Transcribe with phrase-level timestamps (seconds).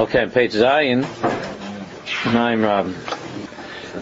[0.00, 1.06] Okay, page Zion,
[2.24, 2.64] Naim.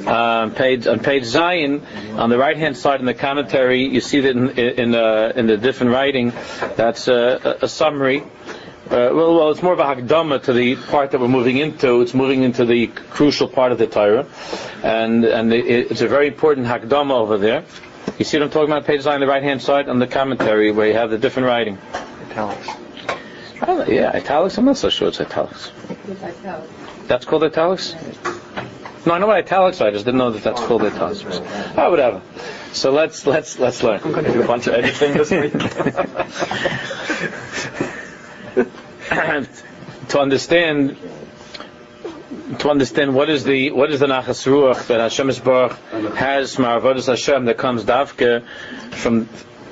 [0.06, 4.20] Um, page on page Zion, on the right hand side in the commentary, you see
[4.20, 6.32] that in in, uh, in the different writing,
[6.76, 8.20] that's a, a summary.
[8.20, 12.00] Uh, well, well, it's more of a hakdama to the part that we're moving into.
[12.00, 14.24] It's moving into the crucial part of the Torah,
[14.84, 17.64] and and it, it's a very important hakdama over there.
[18.20, 18.86] You see what I'm talking about?
[18.86, 21.48] Page Zion on the right hand side on the commentary where you have the different
[21.48, 21.76] writing.
[22.30, 22.68] Italics.
[23.60, 24.56] Oh, yeah, italics.
[24.56, 25.72] I'm not so sure it's italics.
[27.06, 27.94] That's called italics.
[29.06, 29.88] No, I know what italics are.
[29.88, 31.24] I just didn't know that that's called italics.
[31.76, 32.22] Oh, whatever.
[32.72, 34.00] So let's let's let's learn.
[34.04, 35.52] I'm going to do a bunch of editing this week.
[40.08, 40.96] to understand
[42.58, 45.78] to understand what is the what is the nachas ruach that Hashem Baruch
[46.14, 48.44] has from our Hashem that comes davke
[48.92, 49.28] from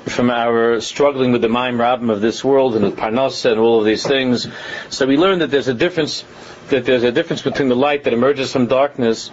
[0.09, 3.79] from our struggling with the Maim Rabbim of this world and the Parnasa and all
[3.79, 4.47] of these things.
[4.89, 6.23] So we learn that there's a difference
[6.69, 9.29] that there's a difference between the light that emerges from darkness,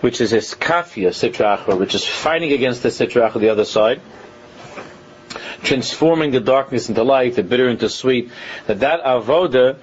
[0.00, 4.00] which is iskafia sitra achra, which is fighting against the sitra achra the other side,
[5.62, 8.30] transforming the darkness into light, the bitter into sweet.
[8.66, 9.76] That that avoda,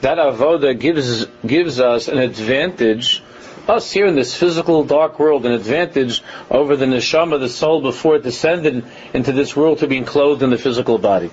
[0.00, 3.22] that avoda gives gives us an advantage
[3.68, 8.16] us here in this physical dark world an advantage over the neshama, the soul, before
[8.16, 11.30] it descended into this world to being clothed in the physical body.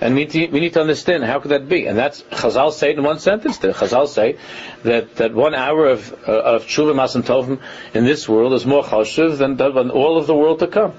[0.00, 1.86] And we need, to, we need to understand how could that be?
[1.86, 3.72] And that's Chazal say in one sentence there.
[3.72, 4.36] Chazal say
[4.82, 7.60] that, that one hour of uh, of tshuva masan tovim
[7.94, 10.92] in this world is more chashuv than, than all of the world to come.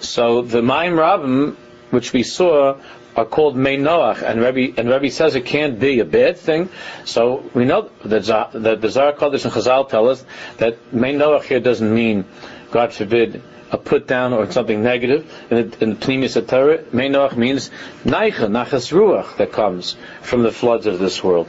[0.00, 1.56] So the Maim Rabbim,
[1.90, 2.76] which we saw,
[3.16, 6.68] are called Mei Noach, and Rabbi, and Rabbi says it can't be a bad thing.
[7.04, 10.24] So we know that, the Zohar Kodesh and Chazal tell us
[10.58, 12.26] that Mei Noach here doesn't mean,
[12.70, 15.32] God forbid, a put down or something negative.
[15.50, 17.70] In the, in the Pnimius Torah, Noach means
[18.04, 21.48] Naicha, Nachas Ruach, that comes from the floods of this world.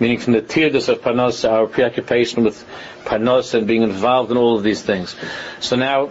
[0.00, 2.64] Meaning from the tears of Panos, our preoccupation with
[3.04, 5.16] Panos and being involved in all of these things.
[5.58, 6.10] So now,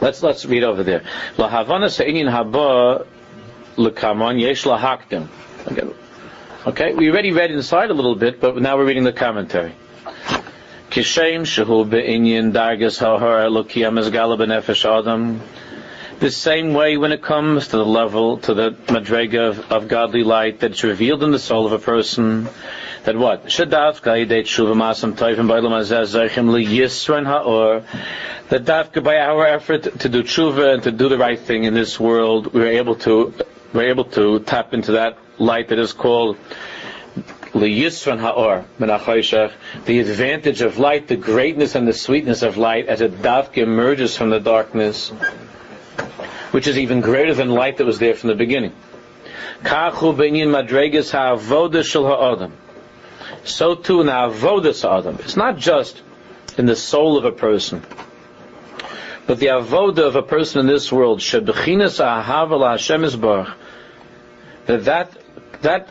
[0.00, 1.02] let's let's read over there.
[1.36, 3.06] Lahavana se'inin haba
[3.76, 5.28] l'kamon yesh lahakdim.
[6.66, 9.74] Okay, we already read inside a little bit, but now we're reading the commentary.
[10.90, 15.40] Kishem shehu be'inyin dargas ha'har elokiyam es b'nefesh adam.
[16.20, 20.22] The same way when it comes to the level, to the madrega of, of godly
[20.22, 22.48] light that's revealed in the soul of a person,
[23.04, 23.46] that what?
[23.46, 27.82] Shadavka yidet shuva masam toivim ba'ilum azeh zaychim li yisran ha'or
[28.48, 31.74] that dafka by our effort to do tshuva and to do the right thing in
[31.74, 33.34] this world, we're able to
[33.74, 36.38] we're able to tap into that light that is called
[37.52, 38.64] liyisran ha'or
[39.84, 44.16] the advantage of light, the greatness and the sweetness of light as a dafka emerges
[44.16, 45.10] from the darkness,
[46.52, 48.72] which is even greater than light that was there from the beginning.
[49.62, 50.16] Kachu
[51.84, 52.50] shel.
[53.44, 55.18] So too in avodas adam.
[55.20, 56.02] It's not just
[56.56, 57.82] in the soul of a person
[59.26, 63.54] but the avoda of a person in this world, shebechinas ahava Hashem isbarach,
[64.66, 65.16] that that
[65.62, 65.88] that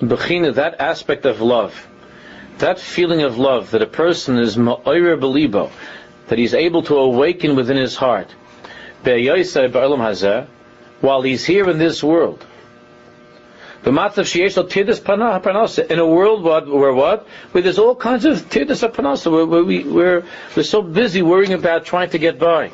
[0.00, 1.86] bechina, that aspect of love,
[2.58, 5.70] that feeling of love that a person is ma'oyer belibo,
[6.28, 8.34] that he's able to awaken within his heart,
[11.00, 12.44] while he's here in this world,
[13.84, 13.98] in
[15.98, 17.26] a world where what?
[17.52, 20.24] Where there's all kinds of tirdas panasa, where, where we, we're,
[20.56, 22.70] we're so busy worrying about trying to get by.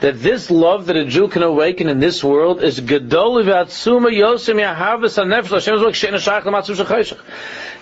[0.00, 4.58] That this love that a Jew can awaken in this world is gedol v'atzuma yosim
[4.60, 5.16] yahavas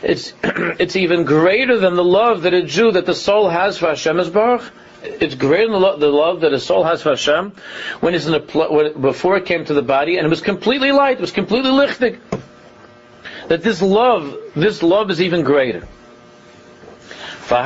[0.02, 3.86] It's it's even greater than the love that a Jew that the soul has for
[3.86, 4.70] Hashem Baruch
[5.02, 7.52] it's greater than the, lo- the love that a soul has for Hashem
[8.00, 10.40] when it's in a pl- when, before it came to the body, and it was
[10.40, 12.18] completely light, it was completely lichtig.
[13.48, 15.86] That this love, this love is even greater.
[17.50, 17.58] And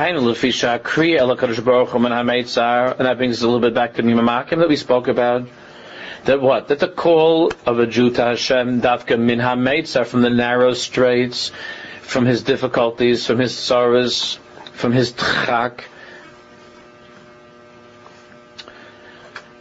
[3.05, 5.47] that brings us a little bit back to Mimamakim that we spoke about.
[6.23, 6.69] That what?
[6.69, 11.51] That the call of a Jew to Hashem, Dafka Min HaMeitzar, from the narrow straits,
[12.01, 14.39] from his difficulties, from his sorrows,
[14.73, 15.81] from his tchak,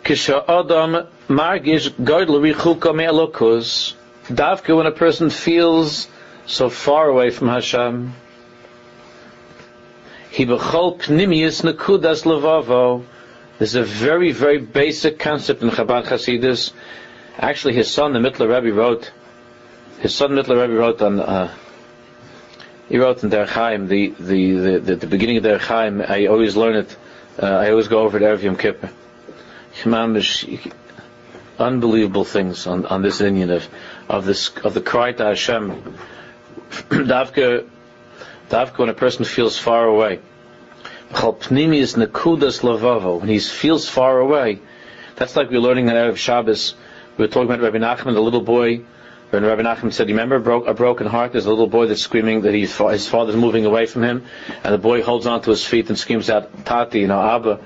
[0.05, 3.95] Adam margish alokus.
[4.27, 6.09] Davka when a person feels
[6.47, 8.13] so far away from Hashem.
[10.31, 13.05] He bechol pnimius nekudas levavo.
[13.59, 16.73] There's a very, very basic concept in Chabad Hasidus.
[17.39, 19.13] Actually, his son, the Mittler Rebbe, wrote.
[20.01, 21.21] His son, Mittler Rebbe, wrote on.
[21.21, 21.55] Uh,
[22.89, 26.03] he wrote in Derech Chaim, the, the, the, the, the beginning of Derech Chaim.
[26.03, 26.97] I always learn it.
[27.41, 28.91] Uh, I always go over it every Yom Kippur.
[31.59, 33.69] Unbelievable things on, on this inyan of,
[34.09, 35.71] of this, of the cry to Hashem.
[36.71, 37.69] Davka,
[38.51, 40.21] Davka when a person feels far away.
[43.19, 44.59] When he feels far away,
[45.17, 46.75] that's like we're learning that out of Shabbos.
[47.17, 48.85] We were talking about Rabbi Nachman, the little boy
[49.35, 51.33] when Rabbi Nachman said, you remember a, broken heart?
[51.33, 54.25] There's a little boy that's screaming that he's, his father's moving away from him,
[54.63, 57.59] and the boy holds onto his feet and screams out, Tati, you know, Abba.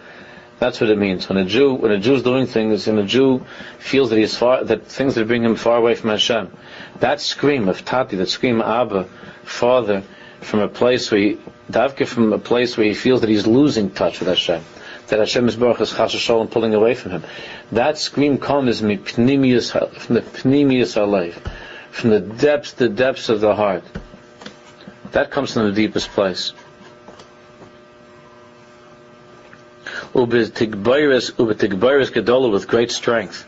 [0.58, 1.28] That's what it means.
[1.28, 3.44] When a Jew, when a Jew's doing things, and a Jew
[3.78, 6.50] feels that he's far, that things that bring him far away from Hashem,
[6.99, 9.05] that scream of Tati, that scream Abba,
[9.44, 10.02] Father,
[10.40, 11.38] from a place where he,
[11.70, 14.62] Davke from a place where he feels that he's losing touch with Hashem
[15.08, 17.25] that Hashem is Baruch is and pulling away from him.
[17.72, 19.72] That scream comes from the pnimius
[20.94, 21.32] halev,
[21.90, 23.84] from the depths, the depths of the heart.
[25.12, 26.52] That comes from the deepest place.
[30.12, 31.32] Ubetigbayris
[32.12, 33.44] gedola with great strength.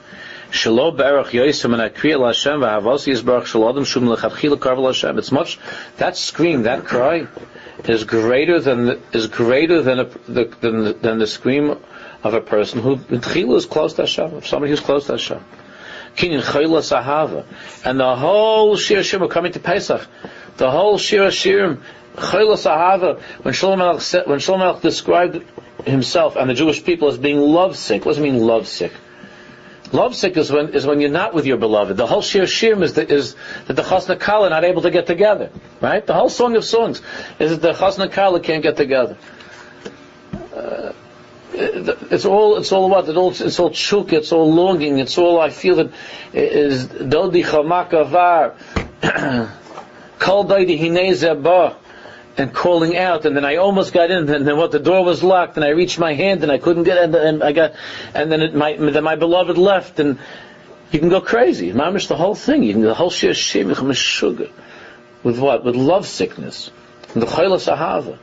[0.51, 5.19] Shalo berach yoisem and akriya Hashem v'havasi yisbarach shum.
[5.19, 5.59] It's much,
[5.99, 7.29] that scream, that cry,
[7.85, 11.77] is greater than is greater than, a, the, than, than the scream
[12.23, 15.43] of a person who Tchila is close to Hashem, of somebody who's close to Hashem.
[16.17, 17.45] Kinyan Chayla Sahava.
[17.85, 20.07] And the whole Shir Shirim coming to Pesach.
[20.57, 21.81] The whole Shir Shirim,
[22.17, 25.45] Chayla Sahava, when Shlomo when Shlomo described
[25.87, 28.93] himself and the Jewish people as being lovesick, what does it mean lovesick?
[29.93, 31.97] Lovesick is when is when you're not with your beloved.
[31.97, 33.35] The whole Shir Shirim is, is
[33.67, 35.51] that the Chasna Kala are not able to get together.
[35.81, 36.07] Right?
[36.07, 37.03] The whole Song of Songs
[37.41, 39.17] is that the Chasna Kala can't get together.
[40.55, 40.93] Uh,
[41.53, 45.41] it's all it's all what it's all it's all chuk it's all longing it's all
[45.41, 45.93] I feel that
[46.33, 48.55] is dodi chamakavar
[50.19, 51.75] kol dodi hinezeba
[52.37, 55.23] and calling out, and then I almost got in, and then what the door was
[55.23, 57.75] locked, and I reached my hand, and I couldn't get, and, and I got,
[58.15, 60.19] and then it, my then my beloved left, and
[60.91, 61.73] you can go crazy.
[61.73, 64.49] Mamish the whole thing, you can the whole shir sugar
[65.23, 66.71] with what with love sickness,
[67.13, 68.19] and the chayla sahava,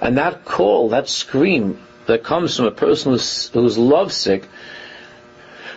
[0.00, 4.48] and that call, that scream that comes from a person who's, who's lovesick.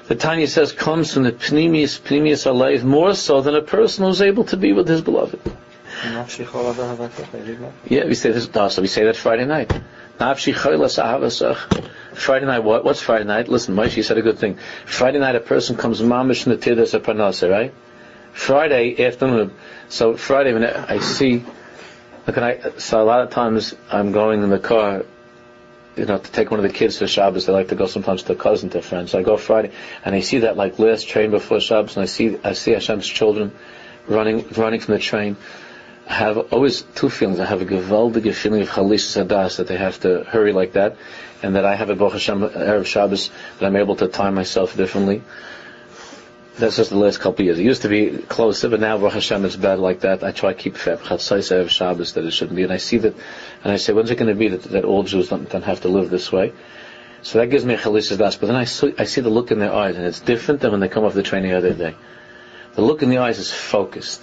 [0.08, 4.22] The Tanya says comes from the pnimius pneumius alive more so than a person who's
[4.22, 5.40] able to be with his beloved.
[7.90, 8.50] Yeah, we say this.
[8.74, 9.72] So we say that Friday night.
[12.14, 12.86] Friday night, what?
[12.86, 13.48] What's Friday night?
[13.50, 14.58] Listen, Moshe said a good thing.
[14.86, 17.74] Friday night, a person comes mamish netidas a parnasa, right?
[18.32, 19.54] Friday afternoon.
[19.90, 21.44] So Friday, when I see,
[22.28, 25.06] look, I, so a lot of times I'm going in the car,
[25.96, 27.46] you know, to take one of the kids to Shabbos.
[27.46, 29.10] They like to go sometimes to a cousin, to a friend.
[29.10, 29.72] So I go Friday,
[30.04, 33.08] and I see that like last train before Shabbos, and I see I see Hashem's
[33.08, 33.54] children
[34.08, 35.36] running running from the train.
[36.08, 37.40] I have always two feelings.
[37.40, 40.98] I have a gewaldige feeling of chalish sadas that they have to hurry like that,
[41.42, 44.78] and that I have a Baruch Hashem Erev Shabbos that I'm able to time myself
[44.78, 45.24] differently.
[46.58, 47.60] That's just the last couple of years.
[47.60, 50.24] It used to be closer, but now Baruch Hashem it's bad like that.
[50.24, 53.16] I try to keep chatzais Erev Shabbos that it shouldn't be, and I see that,
[53.64, 55.82] and I say, when's it going to be that, that all Jews don't, don't have
[55.82, 56.54] to live this way?
[57.24, 58.40] So that gives me a chalish sadas.
[58.40, 60.72] But then I see, I see the look in their eyes, and it's different than
[60.72, 61.96] when they come off the train the other day.
[62.76, 64.22] The look in the eyes is focused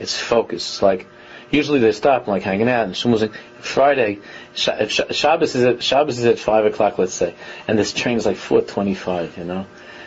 [0.00, 0.74] it's focused.
[0.74, 1.06] It's like
[1.50, 4.20] usually they stop like hanging out and like Friday
[4.54, 7.34] Shabbos is at Shabbos is at five o'clock let's say
[7.68, 9.66] and this train is like four twenty five you know?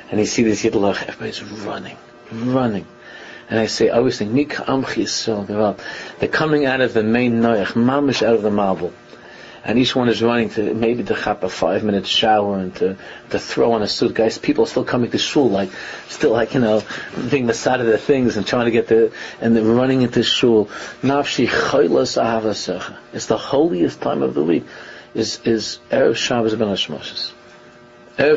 [0.10, 1.98] And you see this Yidlach everybody's running
[2.32, 2.86] running.
[3.50, 5.80] And I say I always think Mika Amchi Yisrael
[6.20, 8.94] they're coming out of the main Noach mamish out of the marble
[9.68, 12.98] and each one is running to maybe to have a five minute shower and to,
[13.32, 14.14] to throw on a suit.
[14.14, 15.70] Guys, people are still coming to shul, like,
[16.08, 16.82] still like, you know,
[17.30, 20.24] being the side of the things and trying to get the, and they're running into
[20.24, 20.68] shul.
[21.04, 21.48] Nafshi
[23.14, 24.66] It's the holiest time of the week.
[25.14, 27.34] Is, is Erev Shabbos ben Hashmoshes.
[28.20, 28.36] We're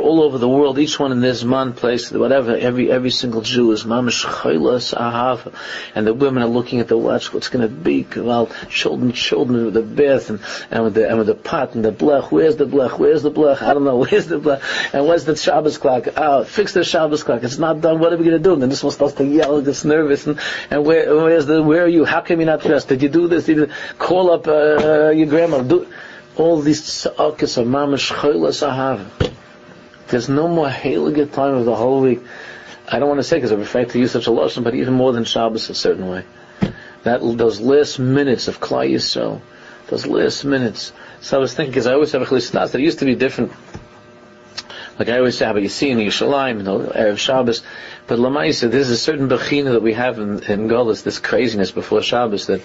[0.00, 3.70] all over the world, each one in this man place, whatever, every every single Jew
[3.70, 5.54] is mamish chaylas ahava,
[5.94, 9.74] and the women are looking at the watch, what's to be, well, children, children with
[9.74, 10.40] the bath and,
[10.72, 12.32] and with the and with the pot and the blech.
[12.32, 12.98] Where's the blech?
[12.98, 13.62] Where's the blech?
[13.62, 13.98] I don't know.
[13.98, 14.60] Where's the blech?
[14.92, 16.08] And where's the Shabbos clock?
[16.16, 17.44] Oh, fix the Shabbos clock.
[17.44, 18.00] It's not done.
[18.00, 18.54] What are we to do?
[18.54, 20.40] And then this one starts to yell, gets nervous, and
[20.70, 22.04] and where where's the where are you?
[22.04, 22.88] How come you're not dressed?
[22.88, 23.46] Did you do this?
[23.46, 25.62] Did you call up uh, your grandma?
[25.62, 25.86] Do
[26.36, 29.32] all these tzakis of mamish chaylas ahava.
[30.08, 32.20] There's no more Heilige time of the whole week.
[32.88, 34.94] I don't want to say because I'm afraid to use such a lotion, but even
[34.94, 36.24] more than Shabbos a certain way.
[37.04, 39.40] That those last minutes of Klal Yisrael,
[39.88, 40.92] those last minutes.
[41.20, 43.52] So I was thinking, because I always have a chalisnas that used to be different.
[44.98, 47.62] Like I always say, but you see in Yerushalayim, know, Erev Shabbos.
[48.06, 52.02] But Lamaisa, there's a certain bechina that we have in, in Golis, this craziness before
[52.02, 52.62] Shabbos that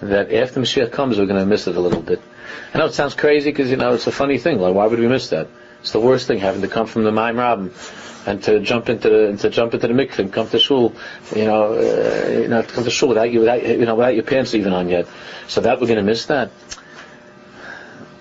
[0.00, 2.22] that after Mashiach comes, we're going to miss it a little bit.
[2.74, 4.58] I know it sounds crazy because you know it's a funny thing.
[4.58, 5.48] Like, why would we miss that?
[5.80, 7.38] It's the worst thing having to come from the Maim
[8.26, 10.94] and to jump into the, and to jump into the mikveh and come to shul,
[11.34, 14.14] you know, uh, you know, to come to shul without you, without, you know, without
[14.14, 15.06] your pants even on yet.
[15.48, 16.50] So that we're going to miss that.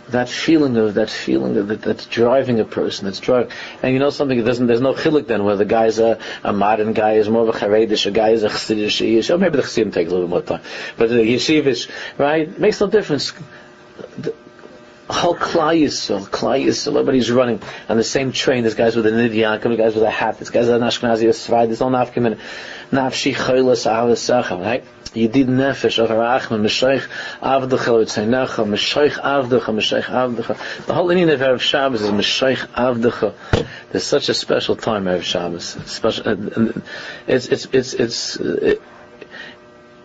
[0.10, 3.06] That feeling of that feeling of that, that's driving a person.
[3.06, 3.52] That's driving,
[3.84, 4.44] and you know something.
[4.44, 4.66] Doesn't.
[4.66, 7.60] There's no chilik then where the guy's a, a modern guy is more of a
[7.60, 9.30] charedish, a guy is a chassidish.
[9.30, 10.62] Or maybe the chassidim take a little bit more time,
[10.98, 13.34] but the yeshivish, right, makes no difference.
[14.22, 14.34] The,
[15.10, 18.64] whole Klal Yisrael, everybody's running on the same train.
[18.64, 21.24] There's guys with a nidyan, there's guys with a hat, there's guys with an Ashkenazi
[21.24, 22.40] Yisrael, there's no nafkim
[22.92, 24.86] nafshi choylas ahal right?
[25.14, 27.08] Yedid nefesh of Arachman, Meshaych
[27.42, 30.86] Avdecha, Tzeinecha, Meshaych Avdecha, Meshaych Avdecha.
[30.86, 33.34] The whole inyan of Erev Shabbos is Meshaych Avdecha.
[33.92, 35.66] There's such a special time, Erev Shabbos.
[35.88, 36.84] Special, uh, and
[37.26, 38.82] it's, it's, it's, it's, uh, it,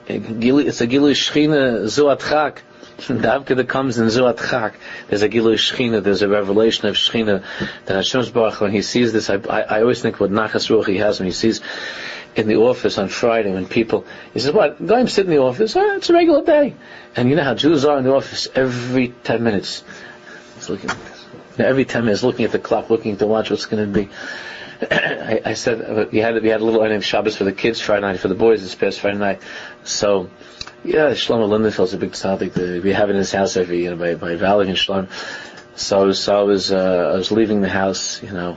[0.09, 2.63] it's a Gilu Shechina Zuat Chak.
[2.99, 7.43] Davka that comes in Zuat Chak, there's a Gilu Shechina, there's a revelation of Shechina
[7.87, 10.87] that Hashem's Baruch, when he sees this, I, I, I always think what Nachas Ruach
[10.87, 11.61] he has when he sees
[12.37, 15.39] in the office on Friday when people, he says, what, go and sit in the
[15.39, 16.75] office, oh, it's a regular day.
[17.17, 19.85] And you know how Jews are in the office every 10 minutes.
[20.57, 20.91] He's looking,
[21.59, 24.09] every 10 minutes looking at the clock, looking to watch what's going to be.
[24.91, 27.81] I, I, said, uh, we had, we had a little item Shabbos for the kids
[27.81, 29.41] Friday night, for the boys this past Friday night.
[29.85, 30.31] So,
[30.85, 32.83] yeah, Shlomo Lindenfeld's a big tzaddik.
[32.83, 35.09] We have it in his house every, you know, by, by Valley and Shlomo.
[35.77, 38.57] So, so I was, uh, I was leaving the house, you know,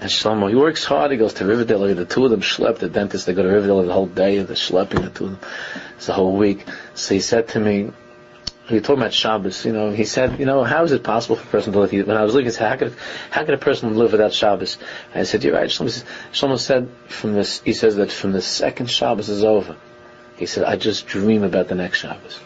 [0.00, 1.10] and Shlomo, he works hard.
[1.10, 1.94] He goes to Riverdale.
[1.94, 2.78] The two of them schlep.
[2.78, 4.42] The dentist, they go to Riverdale the whole day.
[4.42, 5.50] They're schlepping the two of them.
[5.96, 6.64] It's the whole week.
[6.94, 7.92] So he said to me,
[8.66, 11.36] he told me about Shabbos, you know, he said, you know, how is it possible
[11.36, 11.92] for a person to live?
[11.92, 12.94] When I was looking, how could,
[13.30, 14.78] how could a person live without Shabbos?
[15.14, 15.68] I said, you're right.
[15.68, 19.76] Shlomo said from this, he says that from the second Shabbos is over,
[20.40, 22.40] he said, I just dream about the next Shabbos.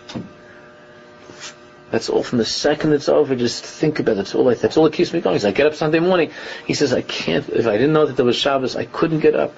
[1.92, 3.36] That's all from the second it's over.
[3.36, 4.14] Just think about it.
[4.16, 4.48] That's all.
[4.48, 5.38] I, that's all that keeps me going.
[5.38, 6.32] So I get up Sunday morning.
[6.66, 7.48] He says, I can't.
[7.48, 9.54] If I didn't know that there was Shabbos, I couldn't get up.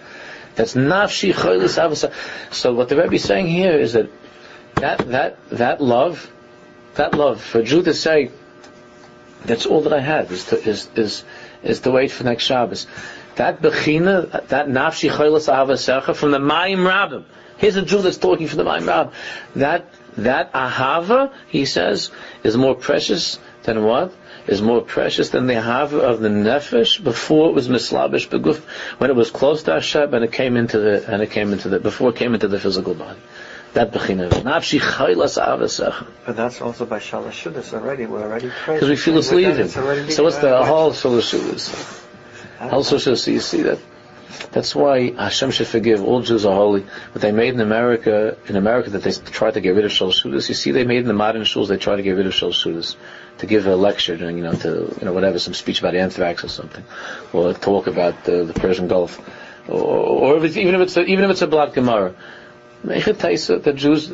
[0.55, 2.12] That's nafshi cholis avasa.
[2.52, 4.11] So what the Rebbe is saying here is that
[4.75, 6.31] that that that love,
[6.97, 8.31] that love for a Jew to say,
[9.47, 11.25] that's all that I have is to is is
[11.62, 12.87] is to wait for next Shabbos.
[13.37, 17.25] That bechina, that nafshi cholis avasecha from the Mayim Rabbim.
[17.58, 19.12] Here's a Jew that's talking from the Mayim Rabbim.
[19.56, 19.86] That
[20.16, 22.10] that ahava, he says,
[22.42, 24.14] is more precious than what?
[24.46, 28.58] Is more precious than the ahava of the nefesh before it was mislabish beguf,
[28.98, 31.68] when it was close to Hashem and it came into the and it came into
[31.68, 33.18] the before it came into the physical body.
[33.75, 34.30] That bechina.
[34.30, 36.06] Nafshi chaylas avasech.
[36.25, 38.06] But that's also by shalashudas already.
[38.06, 39.68] We're already because we feel it's leaving.
[39.68, 42.02] So what's the whole shalashudas?
[42.60, 43.78] Also, so you see that.
[44.52, 46.02] That's why Hashem should forgive.
[46.02, 46.83] All Jews are holy.
[47.12, 50.11] What they made in America, in America, that they tried to get rid of shul
[50.11, 50.49] shudas.
[50.49, 52.50] You see, they made in the modern shuls, they try to get rid of shul
[52.50, 52.97] shudas.
[53.38, 56.49] To give a lecture, you know, to, you know, whatever, some speech about anthrax or
[56.49, 56.85] something.
[57.33, 59.21] Or talk about the, the Persian Gulf.
[59.68, 62.14] Or, or if it's, even if it's a, even if it's a blood Gemara.
[62.83, 64.12] The Jews,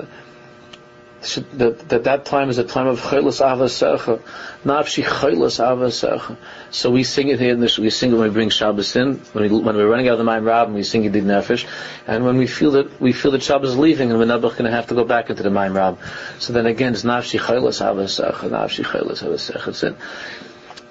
[1.23, 4.21] that, that that time is a time of chaylas avasecha,
[4.64, 6.37] nafshi chaylas avasecha.
[6.71, 9.19] So we sing it here in this, we sing it when we bring Shabbos in,
[9.33, 11.67] when, we, when we're running out of the Mayim Rab, we sing it in Nefesh,
[12.07, 14.64] and when we feel that, we feel that Shabbos is leaving, and we're not going
[14.64, 15.99] to have to go back into the Mayim Rab.
[16.38, 19.69] So then again, it's nafshi chaylas avasecha, nafshi chaylas avasecha.
[19.69, 19.97] It's, it.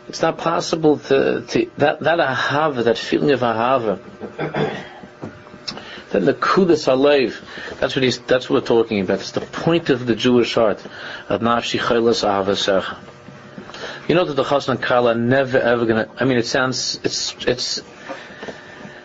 [0.07, 3.99] it's not possible to, to that, that ahava, that feeling of ahava,
[6.19, 7.41] the kudas alev,
[7.79, 9.19] that's what he's, that's what we're talking about.
[9.19, 10.83] It's the point of the Jewish heart
[11.29, 12.97] of nafshi chaylas avasecha.
[14.07, 16.09] You know that the chassan and Kala never ever gonna.
[16.19, 17.81] I mean, it sounds it's it's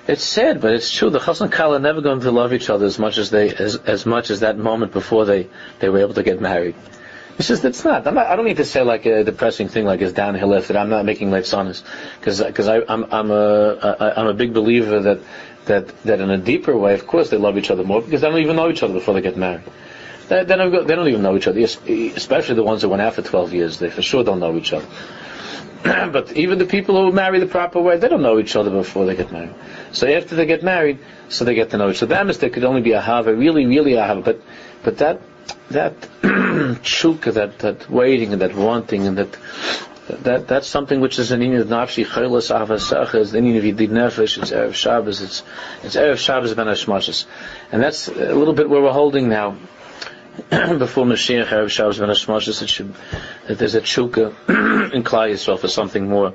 [0.09, 1.11] it's sad, but it's true.
[1.11, 3.77] The chassan and Kala never going to love each other as much as they as
[3.77, 5.49] as much as that moment before they
[5.79, 6.75] they were able to get married.
[7.39, 8.05] It's just it's not.
[8.05, 8.17] not.
[8.17, 10.89] i don't need to say like a depressing thing like it's downhill lift that I'm
[10.89, 11.85] not making life honest
[12.19, 15.21] because because I'm I'm a I'm a big believer that
[15.67, 18.29] that that in a deeper way, of course, they love each other more because they
[18.29, 19.63] don't even know each other before they get married.
[20.29, 23.15] They, they, don't, they don't even know each other, especially the ones that went out
[23.15, 23.79] for 12 years.
[23.79, 24.87] They for sure don't know each other.
[26.11, 29.07] but even the people who marry the proper way, they don't know each other before
[29.07, 29.55] they get married.
[29.93, 32.15] So after they get married, so they get to know each other.
[32.15, 34.21] That mistake could only be a hava, really, really a hava.
[34.23, 34.41] But,
[34.83, 35.21] but that,
[35.71, 39.37] that chuka, that, that waiting and that wanting and that
[40.09, 43.65] that that's something which is an inyan of nafshi chaylas avasacha is the inyan of
[43.65, 44.41] yidid nefesh.
[44.41, 45.21] It's erev Shabbos.
[45.21, 45.43] It's
[45.83, 47.27] it's erev Shabbos ben hashmashas,
[47.73, 49.57] and that's a little bit where we're holding now.
[50.51, 52.95] Before Mashiach erev Shabbos ben hashmashas, it should
[53.49, 54.35] that there's a chuka
[54.93, 56.35] in Klal Yisrael for something more.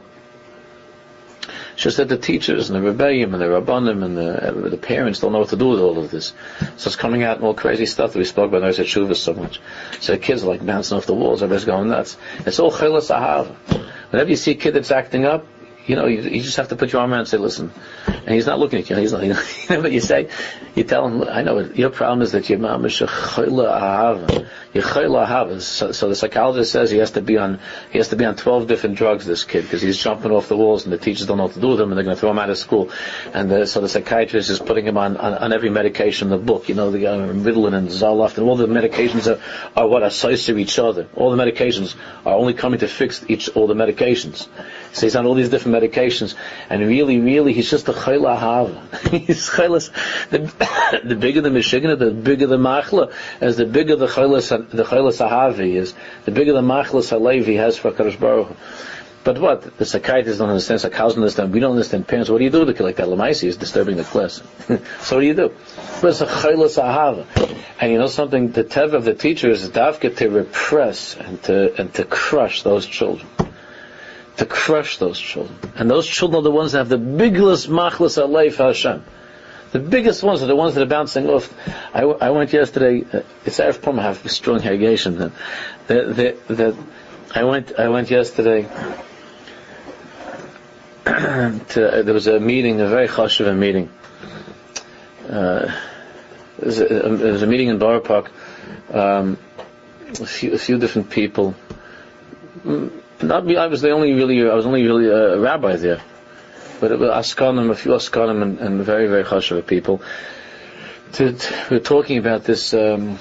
[1.82, 5.20] Just that the teachers and the rebellion and the rabbanim and the, uh, the parents
[5.20, 6.32] don't know what to do with all of this.
[6.78, 9.34] So it's coming out in all crazy stuff that we spoke about Nurse Shuvah so
[9.34, 9.60] much.
[10.00, 12.18] So the kids are like bouncing off the walls, everybody's going nuts.
[12.46, 13.56] It's all chilas ahav.
[14.12, 15.44] Whenever you see a kid that's acting up,
[15.88, 17.72] you know, you, you, just have to put your arm around and say, listen.
[18.06, 18.98] And he's not looking at you.
[18.98, 19.30] He's not, you
[19.70, 20.30] know what you say?
[20.76, 24.46] You tell him, I know, your problem is that your mom is a ahava.
[25.62, 27.60] So, so the psychologist says he has to be on,
[27.92, 30.58] he has to be on 12 different drugs, this kid, because he's jumping off the
[30.58, 32.20] walls and the teachers don't know what to do with him and they're going to
[32.20, 32.92] throw him out of school.
[33.34, 36.46] And the, so the psychiatrist is putting him on, on, on every medication in the
[36.46, 39.40] book, you know, the uh, Ritalin and Zoloft and all the medications are,
[39.76, 41.08] are what are what associate each other.
[41.16, 41.96] All the medications
[42.26, 44.48] are only coming to fix each, all the medications.
[44.94, 46.36] So he's on all these different medications,
[46.70, 49.10] and really, really, he's just a chayla hava.
[49.18, 49.90] he's chaylas.
[50.30, 54.84] The, the bigger the mishigna, the bigger the machla, as the bigger the chaylas, the
[54.84, 55.94] chaylas ahavi is,
[56.26, 58.56] the bigger the machlas halev he has for Kadosh Baruch.
[59.24, 59.78] But what?
[59.78, 62.30] The psychiatrists don't understand, psychologists don't understand, we don't understand parents.
[62.30, 63.08] What do you do with a kid like that?
[63.08, 64.42] Lamaisi is disturbing the class.
[65.02, 65.54] so what do you do?
[66.02, 67.26] But it's a chaylas ahava.
[67.80, 68.52] And you know something?
[68.52, 72.86] The tev of the teacher is dafka to repress and to, and to crush those
[72.86, 73.28] children
[74.42, 75.56] to crush those children.
[75.76, 79.04] And those children are the ones that have the biggest machlas aleif Hashem.
[79.72, 81.54] The biggest ones are the ones that are bouncing off.
[81.94, 83.06] I, I went yesterday.
[83.06, 84.00] Uh, it's Erev Purim.
[84.00, 85.20] I have strong irrigation.
[85.20, 85.32] That,
[85.88, 86.76] that, that,
[87.36, 87.74] I went.
[87.78, 88.64] I went yesterday.
[91.06, 93.92] to, uh, there was a meeting, a very chashuv meeting.
[95.30, 95.72] Uh,
[96.58, 98.32] there, was a, was a meeting in Borough Park.
[98.92, 99.38] Um,
[100.20, 101.54] a few, a few different people.
[103.24, 106.01] Not I was the only really, I was only really a rabbi there.
[106.80, 110.01] But it was Askanim, a few Askanim and, and very, very chashuv people.
[111.13, 113.20] To, to, we're talking about this, um,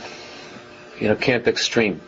[0.99, 2.00] you know, Camp Extreme.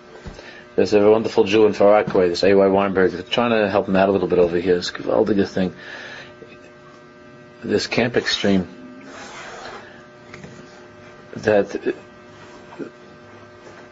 [0.77, 2.67] There's a wonderful Jew in Far Rockaway, this A.Y.
[2.67, 4.77] Weinberg, trying to help him out a little bit over here.
[4.77, 5.75] It's a good thing.
[7.63, 8.67] This Camp Extreme,
[11.37, 11.95] that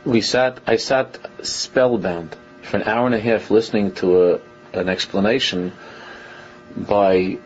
[0.07, 4.40] we sat, I sat spellbound for an hour and a half listening to a,
[4.73, 5.73] an explanation
[6.76, 7.38] by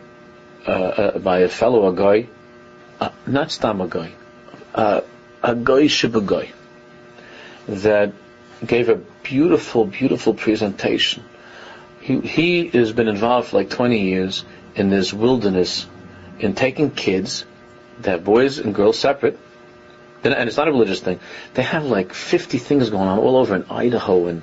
[0.67, 2.27] uh, uh, by a fellow, a guy,
[2.99, 4.11] uh, not stam a guy,
[4.73, 5.01] uh,
[5.43, 5.87] a guy
[7.67, 8.13] that
[8.65, 11.23] gave a beautiful, beautiful presentation.
[12.01, 14.43] He he has been involved for like 20 years
[14.75, 15.85] in this wilderness,
[16.39, 17.45] in taking kids,
[18.01, 19.37] that boys and girls separate,
[20.23, 21.19] and it's not a religious thing.
[21.53, 24.41] They have like 50 things going on all over in Idaho and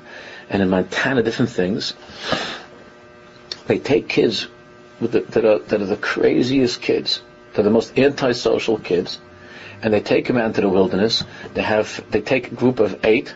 [0.53, 1.95] and in Montana, different things.
[3.67, 4.47] They take kids
[5.01, 7.23] the, that, are, that are the craziest kids,
[7.55, 9.19] they're the most antisocial kids,
[9.83, 11.25] and they take them out into the wilderness.
[11.55, 13.35] They have they take a group of eight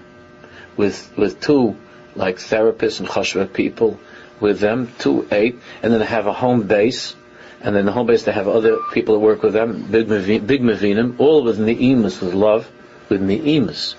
[0.77, 1.77] with with two
[2.15, 3.99] like therapists and chashva people
[4.39, 7.17] with them, two eight, and then they have a home base,
[7.61, 10.63] and then the home base they have other people that work with them, big big
[10.63, 12.71] mavinim, all with ne'imus, with love,
[13.09, 13.97] with ne'imus,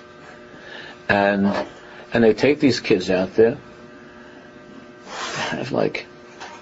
[1.10, 1.68] and
[2.14, 3.58] and they take these kids out there,
[5.52, 6.06] They have like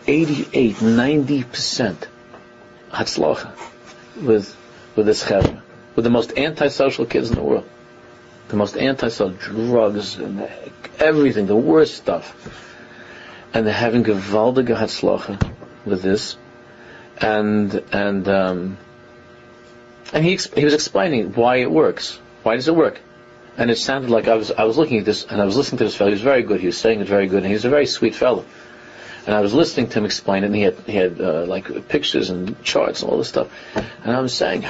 [0.07, 1.95] 88, 90%
[2.91, 3.51] hatzlacha
[4.21, 4.55] with,
[4.95, 5.61] with this chevra,
[5.95, 7.67] with the most antisocial kids in the world.
[8.49, 10.47] The most antisocial drugs and
[10.99, 12.51] everything, the worst stuff.
[13.53, 15.51] And they're having gewaldige hatzlacha
[15.85, 16.37] with this.
[17.17, 18.77] And, and, um,
[20.13, 22.19] and he, he was explaining why it works.
[22.43, 22.99] Why does it work?
[23.57, 25.77] And it sounded like I was I was looking at this and I was listening
[25.79, 26.09] to this fellow.
[26.09, 26.59] He was very good.
[26.59, 28.45] He was saying it very good, and he was a very sweet fellow.
[29.25, 31.87] And I was listening to him explain it, and he had he had uh, like
[31.87, 33.49] pictures and charts and all this stuff.
[34.03, 34.63] And I was saying,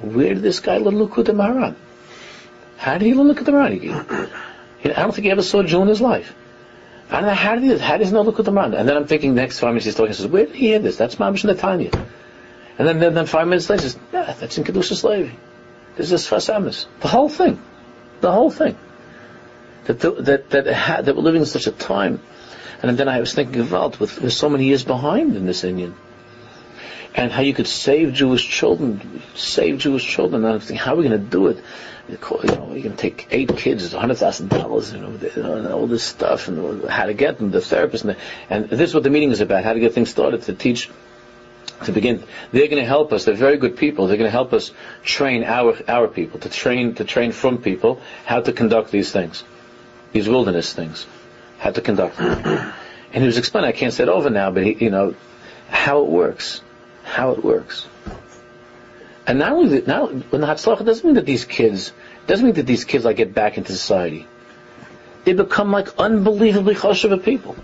[0.00, 1.74] where did this guy learn Likutei Moharan?
[2.76, 4.30] How did he learn Likutei Moharan?
[4.84, 6.34] I don't think he ever saw a Jew in his life.
[7.10, 8.78] I don't know how did he how does he know Likutei Moharan?
[8.78, 10.12] And then I'm thinking next five minutes he's talking.
[10.12, 10.96] He says, where did he hear this?
[10.96, 11.92] That's Mamish Netanya.
[12.78, 15.34] And then, then, then five minutes later, he says, yeah, that's in Kedushas Levi.
[15.96, 16.86] This is Fasamis.
[17.00, 17.60] The whole thing.
[18.20, 18.76] The whole thing.
[19.84, 22.20] That the, that that, ha, that we're living in such a time,
[22.82, 25.94] and then I was thinking about with, with so many years behind in this inyan,
[27.14, 30.44] and how you could save Jewish children, save Jewish children.
[30.44, 31.62] And I was thinking, how are we going to do it?
[32.08, 35.86] You know, going to take eight kids, it's hundred thousand dollars, you know, and all
[35.86, 39.02] this stuff, and how to get them, the therapist, and, the, and this is what
[39.04, 40.90] the meeting is about: how to get things started to teach
[41.84, 42.24] to begin.
[42.52, 43.24] They're going to help us.
[43.24, 44.06] They're very good people.
[44.06, 48.00] They're going to help us train our our people to train to train from people
[48.24, 49.44] how to conduct these things,
[50.12, 51.06] these wilderness things,
[51.58, 52.72] how to conduct them.
[53.12, 53.68] and he was explaining.
[53.68, 55.14] I can't say it over now, but he, you know
[55.68, 56.62] how it works,
[57.04, 57.86] how it works.
[59.26, 61.92] And not only that, now when the Hatzlacha doesn't mean that these kids
[62.26, 64.26] doesn't mean that these kids like get back into society.
[65.24, 67.56] They become like unbelievably chashuv people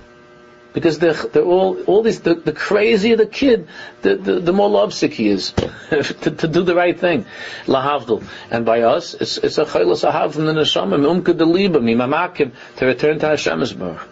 [0.75, 3.69] because they're, they're all all these the, the crazier the kid,
[4.03, 5.53] the, the, the more lovesick he is
[5.91, 7.25] to, to do the right thing.
[7.67, 11.79] Lahavdil, and by us it's it's a chayla sahav from the neshama umka de liba
[11.79, 14.07] mimamakim to return to Hashem's Baruch.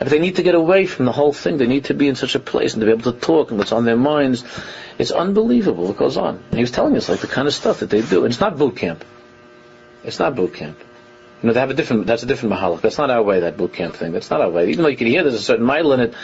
[0.00, 2.14] If they need to get away from the whole thing, they need to be in
[2.14, 4.44] such a place and to be able to talk and what's on their minds.
[4.96, 6.36] It's unbelievable what goes on.
[6.36, 8.24] And he was telling us like the kind of stuff that they do.
[8.24, 9.04] And it's not boot camp.
[10.04, 10.78] It's not boot camp.
[11.42, 12.80] You know, they have a different, that's a different mahalach.
[12.80, 14.12] That's not our way, that boot camp thing.
[14.12, 14.70] That's not our way.
[14.70, 16.14] Even though you can hear there's a certain mile in it,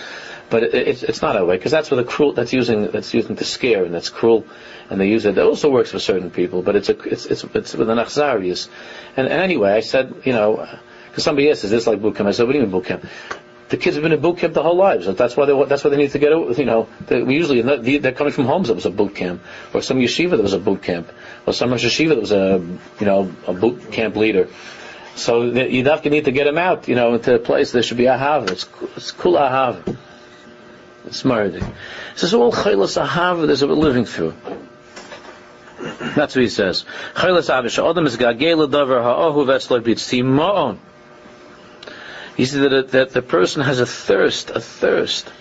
[0.51, 3.15] but it, it's, it's not our way, because that's where the cruel, that's using, that's
[3.15, 4.45] using to scare, and that's cruel,
[4.91, 5.39] and they use it.
[5.39, 8.69] It also works for certain people, but it's a, it's, it's, it's with an achzarius.
[9.17, 10.69] And, and anyway, I said, you know,
[11.09, 12.29] because somebody asked, is this like boot camp?
[12.29, 13.05] I said, what do you mean boot camp?
[13.69, 15.07] The kids have been in boot camp the whole lives.
[15.07, 17.63] That's why they, that's why they need to get, you know, they, usually
[17.99, 20.59] they're coming from homes that was a boot camp, or some yeshiva that was a
[20.59, 21.11] boot camp,
[21.47, 22.59] or some Yeshiva that was a,
[23.01, 24.49] you know, a boot camp leader.
[25.17, 27.73] So you definitely need to get him out, you know, into a place.
[27.73, 28.45] There should be a.
[28.45, 29.97] It's, it's kul ahav.
[31.07, 31.61] It's murder.
[32.15, 34.35] This is all chaylas ahav that we're living through.
[36.17, 36.85] That's what he says.
[37.15, 37.91] Chaylas ahav.
[37.91, 40.79] Adam is gagel davar ha'ohu v'etzlo b'tzima'on.
[42.37, 45.33] He said that, that the person has a thirst, a thirst.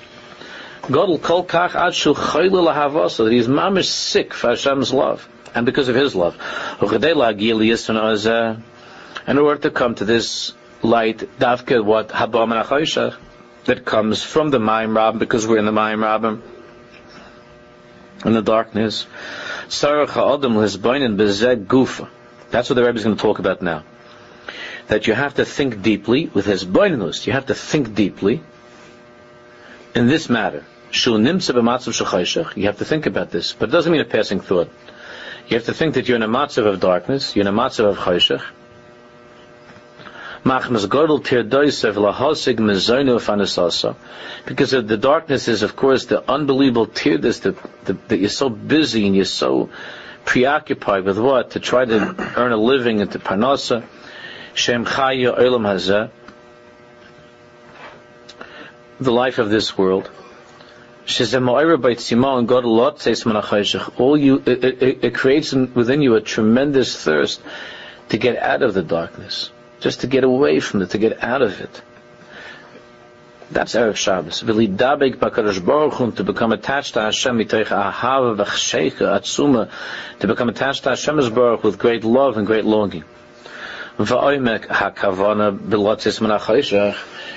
[0.84, 5.28] Godel kol kach ad shu chayla lahavah, so that he's mamish sick for Hashem's love,
[5.56, 6.38] and because of His love
[9.28, 13.18] in order to come to this light, davke what habam
[13.66, 16.42] that comes from the Mayim Rabbim because we're in the Mayim Rabbim
[18.26, 19.06] in the darkness.
[19.68, 22.10] Sarach Adam Lisbainin Bezeg Gufa.
[22.52, 23.84] That's what the Rebbe is going to talk about now.
[24.88, 27.26] That you have to think deeply with his boinus.
[27.26, 28.44] You have to think deeply
[29.96, 30.66] in this matter.
[31.06, 34.70] You have to think about this, but it doesn't mean a passing thought.
[35.48, 37.86] You have to think that you're in a matzav of darkness, you're in a matzav
[37.86, 38.44] of chayshach,
[44.46, 49.08] Because the darkness is, of course, the unbelievable teardis that, that, that you're so busy
[49.08, 49.70] and you're so
[50.26, 51.52] preoccupied with what?
[51.52, 53.84] To try to earn a living into Parnasa.
[54.54, 56.10] Shem Chaya Olam Hazeh.
[59.00, 60.10] The life of this world.
[63.98, 67.42] All you, it, it, it creates within you a tremendous thirst
[68.10, 69.50] to get out of the darkness
[69.84, 71.82] just to get away from it, to get out of it.
[73.52, 74.42] That's Erev Shabbos.
[74.42, 79.70] V'lidabek b'kadosh baruch Hu, to become attached to Hashem, mitoich ahava v'chsheika atzuma,
[80.20, 83.04] to become attached to Hashem's baruch with great love and great longing.
[83.98, 86.96] V'oimek b'lotzis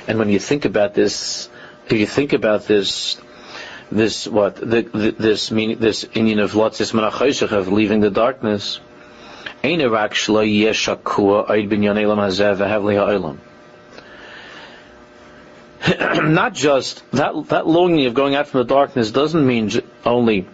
[0.08, 1.48] and when you think about this,
[1.86, 3.20] if you think about this,
[3.90, 8.80] this what the, the, this meaning this inyan of lotzis of leaving the darkness,
[16.22, 19.70] not just that that longing of going out from the darkness doesn't mean
[20.04, 20.46] only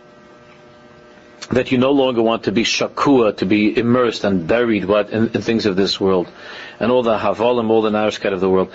[1.50, 5.28] that you no longer want to be shakua, to be immersed and buried what in,
[5.34, 6.28] in things of this world,
[6.80, 8.70] and all the havolim, all the narishkat of the world.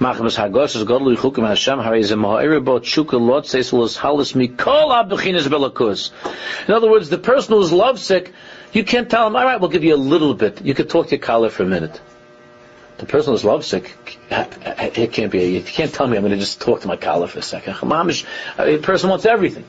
[0.00, 0.38] Machmas
[0.86, 4.90] Godlu Chukim Hashem Lot Halis Mikol
[5.46, 6.10] Belakus.
[6.66, 8.32] In other words, the person who's lovesick,
[8.72, 10.64] you can't tell him, all right, we'll give you a little bit.
[10.64, 12.00] You could talk to your collar for a minute.
[12.96, 13.94] The person who's lovesick,
[14.30, 17.26] it can't be, you can't tell me I'm going to just talk to my collar
[17.26, 17.76] for a second.
[17.82, 19.66] A person wants everything.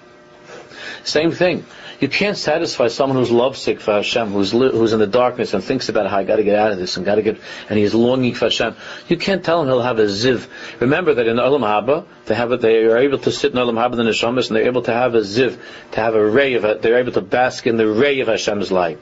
[1.03, 1.65] Same thing.
[1.99, 5.63] You can't satisfy someone who's lovesick for Hashem, who's li- who's in the darkness and
[5.63, 7.77] thinks about how I got to get out of this and got to get, and
[7.77, 8.75] he's longing for Hashem.
[9.07, 10.47] You can't tell him he'll have a ziv.
[10.79, 13.75] Remember that in Olam Haba, they have it, they are able to sit in Olam
[13.75, 15.59] Haba in the Neshamas and they're able to have a ziv,
[15.91, 16.81] to have a ray of it.
[16.81, 18.99] They're able to bask in the ray of Hashem's light.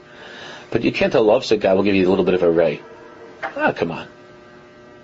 [0.70, 2.50] But you can't tell a lovesick guy will give you a little bit of a
[2.50, 2.82] ray.
[3.42, 4.06] Ah, come on.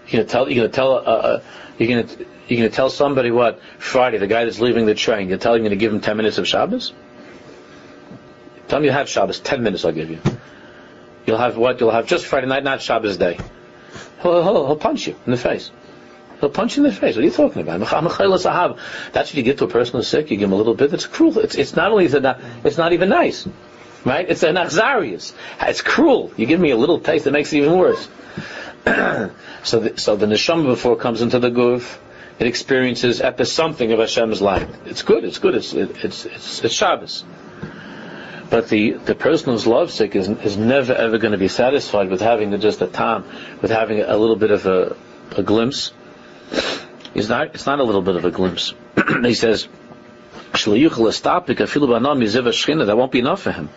[0.08, 1.42] You're gonna tell, you're gonna tell,
[1.78, 5.28] you're gonna, you're gonna tell somebody what Friday, the guy that's leaving the train.
[5.28, 6.92] You're telling him to give him ten minutes of Shabbos.
[8.68, 10.20] Tell him you have Shabbos, ten minutes I'll give you.
[11.26, 11.80] You'll have what?
[11.80, 13.38] You'll have just Friday night, not Shabbos day.
[14.22, 15.70] He'll, he'll, he'll punch you in the face.
[16.40, 17.16] He'll punch you in the face.
[17.16, 17.80] What are you talking about?
[17.80, 20.30] That's what you give to a person who's sick.
[20.30, 20.92] You give him a little bit.
[20.92, 21.38] It's cruel.
[21.38, 23.48] It's, it's not only not, it's not even nice,
[24.04, 24.28] right?
[24.28, 25.32] It's an achzarius.
[25.60, 26.30] It's cruel.
[26.36, 28.08] You give me a little taste that makes it even worse.
[29.64, 31.98] so, the, so the neshama before comes into the guf,
[32.38, 34.68] it experiences at the something of Hashem's light.
[34.84, 35.24] It's good.
[35.24, 35.54] It's good.
[35.54, 37.24] It's it, it's, it's it's Shabbos.
[38.48, 42.20] But the, the person who's lovesick is, is never ever going to be satisfied with
[42.20, 43.24] having just a time,
[43.60, 44.96] with having a little bit of a,
[45.36, 45.92] a glimpse.
[47.14, 48.72] It's not, it's not a little bit of a glimpse.
[49.22, 49.66] he says,
[52.86, 53.68] that won't be enough for him.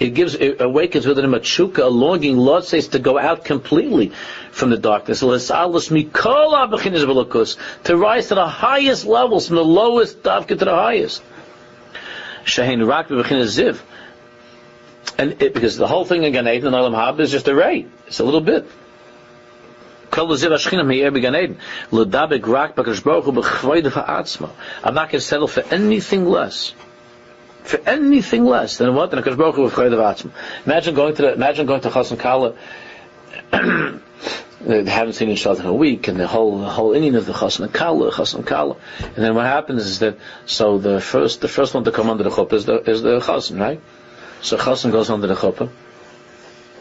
[0.00, 3.44] It gives, it awakens within him a chuka, a longing, Lord says, to go out
[3.44, 4.12] completely
[4.50, 5.20] from the darkness.
[5.20, 5.38] To
[7.96, 11.22] rise to the highest levels, from the lowest davka to the highest.
[12.44, 13.80] Shehin rak ziv.
[15.16, 17.54] And it, because the whole thing in Gan Eden and Olam Haba is just a
[17.54, 17.86] ray.
[18.06, 18.66] It's a little bit.
[24.84, 26.74] I'm not going to settle for anything less.
[27.64, 29.10] For anything less than what?
[29.10, 30.30] Than a Baruch Hu
[30.64, 32.54] Imagine going to the, imagine going to Chassan Kala
[34.60, 37.26] they haven't seen each other in a week, and the whole the whole inyan of
[37.26, 41.48] the chasna kala, chasna kala, and then what happens is that so the first the
[41.48, 43.80] first one to come under the chuppah is the is the chasna, right?
[44.42, 45.70] So chasna goes under the chuppah.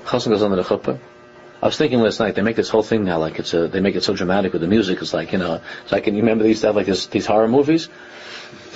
[0.05, 0.99] Chasna goes under the chuppah.
[1.61, 3.79] I was thinking last night they make this whole thing now like it's a, they
[3.79, 5.01] make it so dramatic with the music.
[5.01, 7.89] It's like you know, it's like you remember to have like this, these horror movies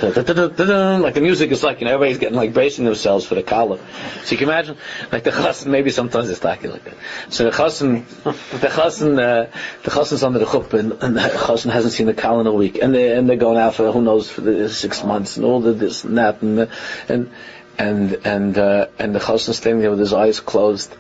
[0.02, 3.78] like the music is like, you know, everybody's getting like bracing themselves for the kala.
[4.24, 4.78] So you can imagine,
[5.12, 6.96] like the chassan, maybe sometimes it's talking like that.
[7.30, 9.50] So the chassan, the chassan, uh,
[9.84, 12.52] the chassan's under the chuppah and, and the chassan hasn't seen the kala in a
[12.52, 15.46] week and they and they're going out for who knows for the six months and
[15.46, 16.70] all the this and that and
[17.08, 17.32] and
[17.78, 20.96] and and uh, and the chassan standing there with his eyes closed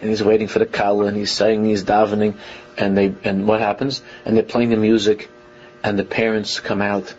[0.00, 2.34] and he's waiting for the kala and he's saying he's davening
[2.76, 5.28] and they and what happens and they're playing the music
[5.82, 7.14] and the parents come out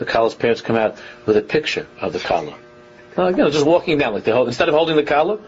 [0.00, 2.56] the Kala's parents come out with a picture of the Kala.
[3.16, 5.38] You know, just walking down, like they hold, instead of holding the Kala,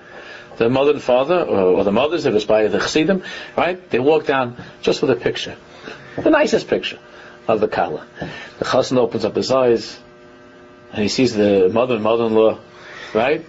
[0.59, 3.23] the mother and father, or, or the mothers, if it's by the Chassidim,
[3.57, 3.91] right?
[3.91, 5.57] They walk down just with a picture.
[6.17, 6.99] The nicest picture
[7.49, 8.07] of the Kala.
[8.59, 9.99] The Chassan opens up his eyes,
[10.93, 12.59] and he sees the mother and mother-in-law,
[13.15, 13.47] right?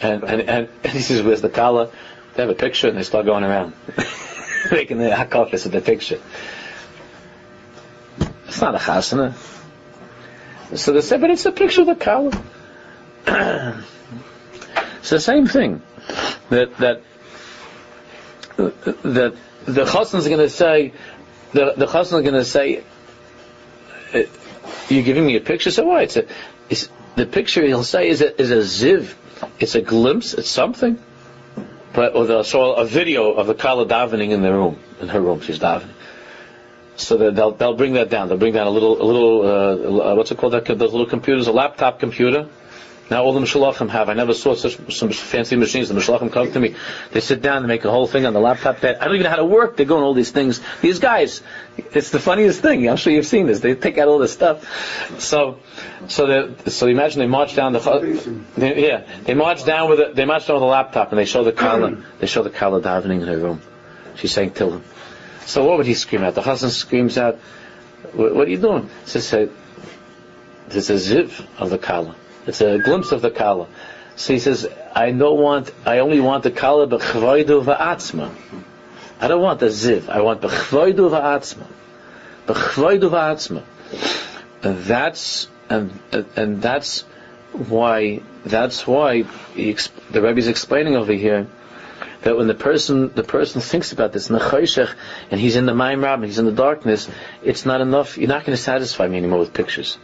[0.00, 1.90] And, and, and, and he says, where's the Kala?
[2.34, 3.74] They have a picture, and they start going around.
[4.70, 6.20] making the hakafis of the picture.
[8.46, 9.34] It's not a chasana.
[10.76, 12.30] So they say, but it's a picture of the kala.
[14.98, 15.82] it's the same thing.
[16.50, 17.02] That that
[18.56, 20.92] that the chassan is going to say,
[21.52, 22.82] the the chassan is going to say,
[24.88, 25.70] you're giving me a picture.
[25.70, 26.02] So why?
[26.02, 26.26] It's a,
[26.68, 29.14] it's, the picture he'll say is a is a ziv.
[29.58, 30.34] It's a glimpse.
[30.34, 30.98] It's something.
[31.92, 35.20] But or the, so a video of the kala davening in the room in her
[35.20, 35.40] room.
[35.40, 35.94] She's davening.
[36.96, 38.28] So they'll they'll bring that down.
[38.28, 40.52] They'll bring down a little a little uh, what's it called?
[40.52, 42.48] That those little computers, a laptop computer.
[43.10, 44.10] Now all the Mishalachim have.
[44.10, 45.88] I never saw such some fancy machines.
[45.88, 46.74] The Mishalachim come to me.
[47.12, 48.80] They sit down, they make a whole thing on the laptop.
[48.80, 49.76] That I don't even know how to work.
[49.76, 50.60] They're going all these things.
[50.82, 51.42] These guys,
[51.76, 52.88] it's the funniest thing.
[52.88, 53.60] I'm sure you've seen this.
[53.60, 54.66] They take out all this stuff.
[55.20, 55.58] So,
[56.08, 60.14] so they so imagine they march down the they, yeah they march down with it.
[60.14, 62.02] They march down with a laptop and they show the kala.
[62.18, 63.62] they show the kala davening in her room.
[64.16, 64.82] She's saying Tillim.
[65.46, 66.34] So what would he scream out?
[66.34, 67.36] The husband screams out,
[68.12, 69.48] "What, are you doing?" It's a,
[70.66, 72.14] it's a ziv of the kala.
[72.48, 73.66] It's a glimpse of the kala.
[74.16, 75.70] So he says, "I don't want.
[75.84, 78.30] I only want the kala b'chvoidu va'atzma.
[79.20, 80.08] I don't want the ziv.
[80.08, 81.66] I want b'chvoidu va'atzma.
[82.46, 83.62] B'chvoidu va'atzma.
[84.62, 86.00] And that's and
[86.36, 87.02] and that's
[87.52, 89.76] why that's why he,
[90.10, 91.46] the Rebbe is explaining over here
[92.22, 96.24] that when the person the person thinks about this and he's in the mind and
[96.24, 97.08] he's in the darkness,
[97.42, 98.16] it's not enough.
[98.16, 99.98] You're not going to satisfy me anymore with pictures.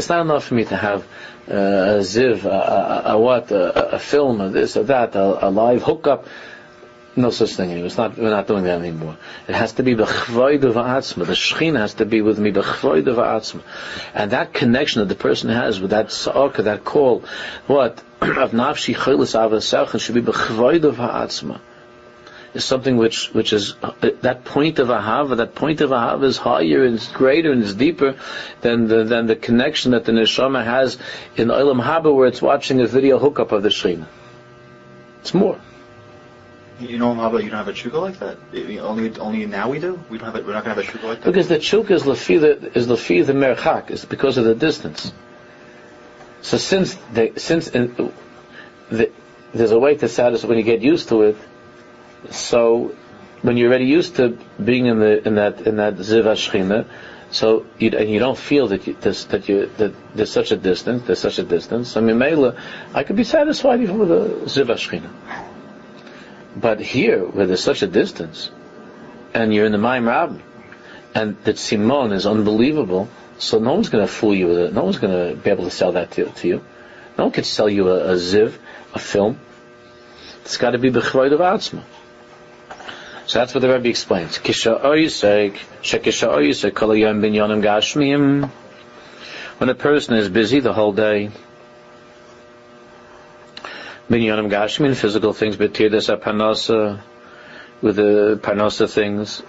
[0.00, 1.02] It's not enough for me to have
[1.46, 5.50] uh, a ziv, a, a, a what, a, a, film, a this or that, a,
[5.50, 6.26] live hookup.
[7.16, 7.88] No such thing anymore.
[7.88, 9.18] It's not, we're not doing that anymore.
[9.46, 11.26] It has to be b'chvoid v'atzma.
[11.26, 13.60] The shechina has to be with me b'chvoid v'atzma.
[14.14, 17.22] And that connection that the person has with that sa'aka, that call,
[17.66, 18.02] what?
[18.22, 21.60] of nafshi chilis avasecha should be b'chvoid v'atzma.
[22.52, 26.36] Is something which, which is, uh, that point of ahava, that point of ahava is
[26.36, 28.16] higher and greater and is deeper
[28.60, 30.98] than the, than the connection that the neshama has
[31.36, 34.08] in Olam Haba where it's watching a video hookup of the Shekhinah.
[35.20, 35.60] It's more.
[36.80, 38.38] You know, how about you don't have a chuka like that?
[38.80, 40.02] Only, only now we do.
[40.08, 40.42] We don't have.
[40.42, 41.26] A, we're not going to have a chuka like that.
[41.26, 45.12] Because the chuka is lefi the is lefi the merchak is because of the distance.
[46.40, 48.12] So since they, since in,
[48.90, 49.12] the,
[49.52, 51.36] there's a way to satisfy when you get used to it.
[52.30, 52.94] So
[53.42, 56.86] when you're already used to being in the in that in that ziva shchina,
[57.30, 60.56] so you, and you don't feel that you, this, that you that there's such a
[60.56, 61.96] distance, there's such a distance.
[61.96, 62.60] I mean, Mela,
[62.92, 65.10] I could be satisfied even with a ziva shchina.
[66.56, 68.50] But here, where there's such a distance,
[69.32, 70.42] and you're in the Maim Rab,
[71.14, 74.72] and the Simon is unbelievable, so no one's going to fool you with it.
[74.74, 76.64] No one's going to be able to sell that to, to you.
[77.16, 78.56] No one can sell you a, a ziv,
[78.92, 79.38] a film.
[80.42, 81.82] It's got to be b'chvoid of atzma.
[83.30, 84.38] So that's what the Rebbe explains.
[89.58, 91.30] When a person is busy the whole day,
[94.10, 96.98] binyanim gashmin, physical things, betirdas apanasa,
[97.80, 99.44] with the parnosa things.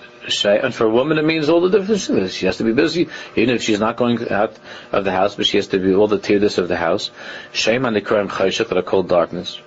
[0.46, 2.30] And for a woman, it means all the different.
[2.30, 4.56] She has to be busy, even if she's not going out
[4.92, 7.10] of the house, but she has to be all the tirdis of the house.
[7.52, 9.60] Shame on the Kuram Chayshach that are called darkness.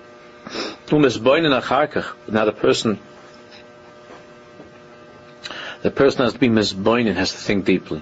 [0.89, 1.01] Now
[2.45, 2.99] the person,
[5.85, 8.01] the person has to be misboinin, has to think deeply.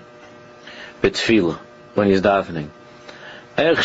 [1.01, 1.57] Betfila,
[1.95, 2.69] when he's davening.
[3.57, 3.75] Right?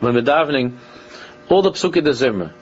[0.00, 0.78] When we're davening,
[1.50, 2.54] all the psuki de zimmer,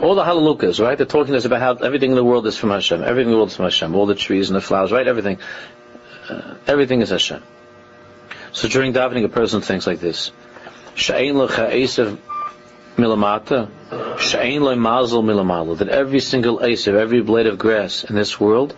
[0.00, 0.96] all the halalukas, right?
[0.96, 3.02] They're talking to us about how everything in the world is from Hashem.
[3.02, 3.96] Everything in the world is from Hashem.
[3.96, 5.08] All the trees and the flowers, right?
[5.08, 5.38] Everything.
[6.28, 7.42] Uh, everything is Hashem.
[8.52, 10.30] So during davening, a person thinks like this.
[10.94, 12.16] Sha'ain lecha esav
[12.96, 13.70] milamata.
[14.18, 15.78] Sha'ain le mazel milamala.
[15.78, 18.76] That every single esav, every blade of grass in this world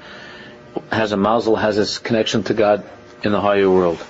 [0.91, 2.85] has a mazel, has its connection to God
[3.23, 4.05] in the higher world.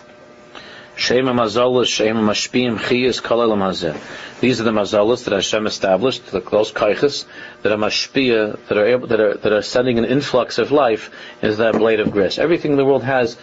[0.96, 3.94] Shema mazalas, shema mashpiyim chiyas kalalam hazeh.
[4.40, 7.26] These are the mazalas that Hashem established, the close kaiches,
[7.62, 11.10] that are mashpia, that are able, that are, that are sending an influx of life
[11.42, 12.38] is that blade of grass.
[12.38, 13.36] Everything in the world has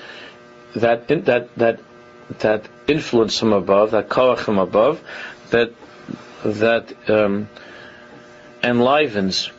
[0.76, 1.80] that, that, that,
[2.39, 4.99] that influence from above, that koach from above,
[5.52, 5.71] that,
[6.44, 7.50] that, um,
[8.63, 9.52] enlivens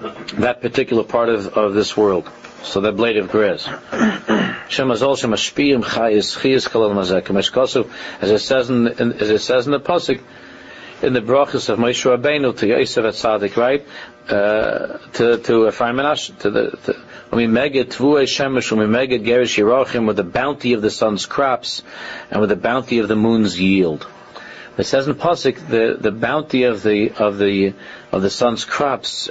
[0.00, 2.30] that particular part of, of this world.
[2.62, 3.68] So that blade of grass.
[8.20, 10.20] As it says in, in, as it says in the pasuk,
[11.02, 13.86] in the brachas of Moshe Rabbeinu to Yosef at Tzaddik, right?
[14.28, 16.96] Uh, to to Ephraim Menashe, to the to,
[20.06, 21.82] with the bounty of the sun's crops
[22.30, 24.06] and with the bounty of the moon's yield.
[24.78, 27.72] It says in pasuk the the bounty of the of the
[28.12, 29.30] of the sun's crops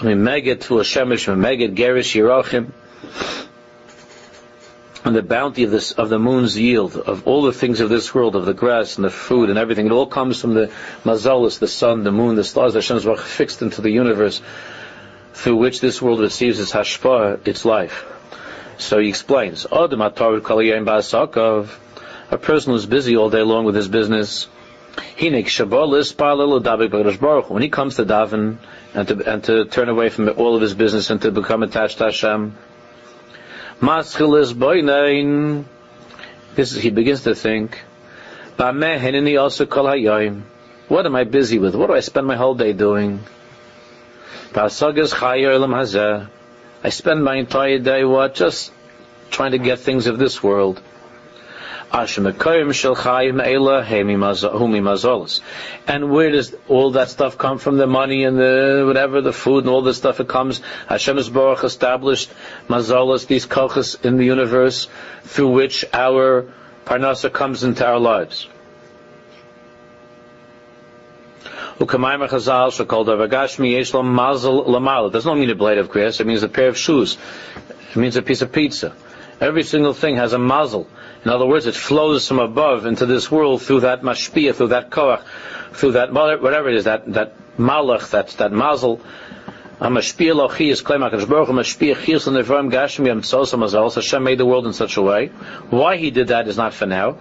[0.00, 2.72] Mimeget to a Shemesh, Mimeget Gerish Yerachim,
[5.04, 8.12] and the bounty of this of the moon's yield, of all the things of this
[8.12, 10.70] world, of the grass and the food and everything, it all comes from the
[11.04, 14.42] Mazalis, the sun, the moon, the stars that Hashem fixed into the universe,
[15.32, 18.04] through which this world receives its hashpah, its life.
[18.78, 19.64] So he explains,
[22.28, 24.48] a person who's busy all day long with his business,
[27.48, 28.58] when he comes to daven,
[28.94, 31.98] and to, and to turn away from all of his business and to become attached
[31.98, 32.56] to Hashem.
[36.54, 37.78] This is, he begins to think,
[40.88, 41.74] what am I busy with?
[41.74, 43.20] What do I spend my whole day doing?
[46.82, 48.34] I spend my entire day what?
[48.34, 48.72] Just
[49.30, 50.80] trying to get things of this world.
[55.86, 57.78] And where does all that stuff come from?
[57.78, 60.20] The money and the whatever, the food and all this stuff.
[60.20, 60.60] It comes.
[60.88, 62.30] Hashem is Baruch established
[62.68, 64.88] mazolas, these kochas in the universe,
[65.22, 66.52] through which our
[66.84, 68.48] parnasa comes into our lives.
[71.78, 71.88] It
[75.12, 76.20] does not mean a blade of grass.
[76.20, 77.18] It means a pair of shoes.
[77.90, 78.94] It means a piece of pizza.
[79.40, 80.88] Every single thing has a mazel.
[81.26, 84.90] In other words, it flows from above into this world through that mashpia, through that
[84.90, 85.24] koach,
[85.72, 89.00] through that whatever it is, that that malach, that that mazel.
[89.80, 93.92] A mashpia lochi is claim HaKadosh Baruch mashpia chiyus l'nevram gashmi amtzosa mazal.
[93.92, 95.32] Hashem made the world in such a way.
[95.70, 97.18] Why He did that is not for now,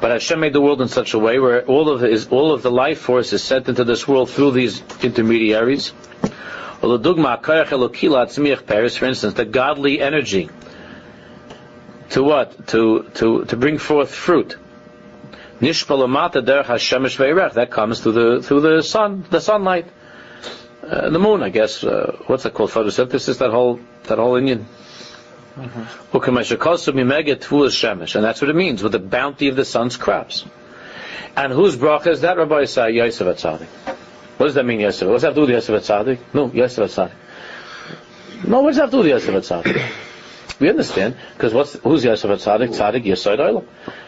[0.00, 2.70] but Hashem made the world in such a way where all of all of the
[2.70, 5.92] life force is sent into this world through these intermediaries.
[6.80, 10.48] For instance, the godly energy
[12.10, 12.66] to what?
[12.68, 14.56] To to to bring forth fruit.
[15.60, 17.54] Nishpalamata derech Hashemesh ve'erech.
[17.54, 19.86] That comes through the through the sun, the sunlight,
[20.82, 21.42] uh, the moon.
[21.42, 22.70] I guess uh, what's that called?
[22.70, 23.38] Photosynthesis.
[23.38, 24.64] That whole that whole inyan.
[25.56, 26.16] Mm-hmm.
[28.16, 30.44] And that's what it means with the bounty of the sun's crops.
[31.36, 33.66] And whose bracha is that, Rabbi Isai Yosef Atzadik?
[34.36, 35.08] What does that mean, Yosef?
[35.08, 36.18] What does that have to do with Yosef Atzadik?
[36.32, 37.12] No, Yosef Atzadik.
[38.46, 39.82] No, what does that have to do with Yosef Atzadik?
[40.60, 42.70] We understand because what's who's Yosef Tzaddik?
[42.70, 43.64] Tzaddik Yesod Olam,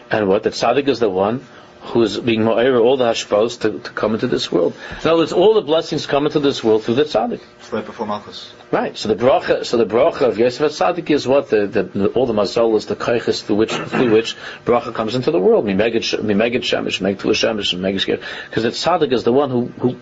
[0.09, 1.45] and what the Tzaddik is the one
[1.81, 4.73] who's being mo'er all the hashpos to, to come into this world.
[5.01, 7.41] In other words, all the blessings come into this world through the tzaddik.
[7.71, 8.53] Right before Malchus.
[8.69, 8.95] Right.
[8.95, 12.33] So the bracha, so the bracha of Yosef tzaddik is what the, the all the
[12.33, 14.35] mazolas, the kaiches through which through which
[14.65, 15.65] bracha comes into the world.
[15.65, 19.97] Mimeged shemesh, meg tu shemesh, because the tzaddik is the one who who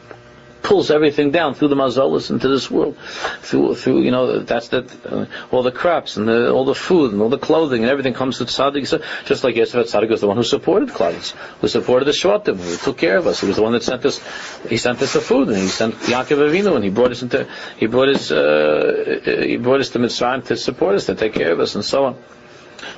[0.61, 2.97] pulls everything down through the mazolas into this world,
[3.41, 7.11] through through you know that's that uh, all the crops and the, all the food
[7.13, 8.87] and all the clothing and everything comes to tzaddik.
[8.87, 11.13] So just like Yosef tzaddik was the one who supported Klal,
[11.61, 13.41] who supported the shvatim, who took care of us.
[13.41, 14.19] He was the one that sent us.
[14.67, 17.47] He sent us the food and he sent Yaakov Avinu and he brought us into
[17.77, 21.51] he brought us uh, he brought us to Mitzrayim to support us to take care
[21.51, 22.15] of us and so on.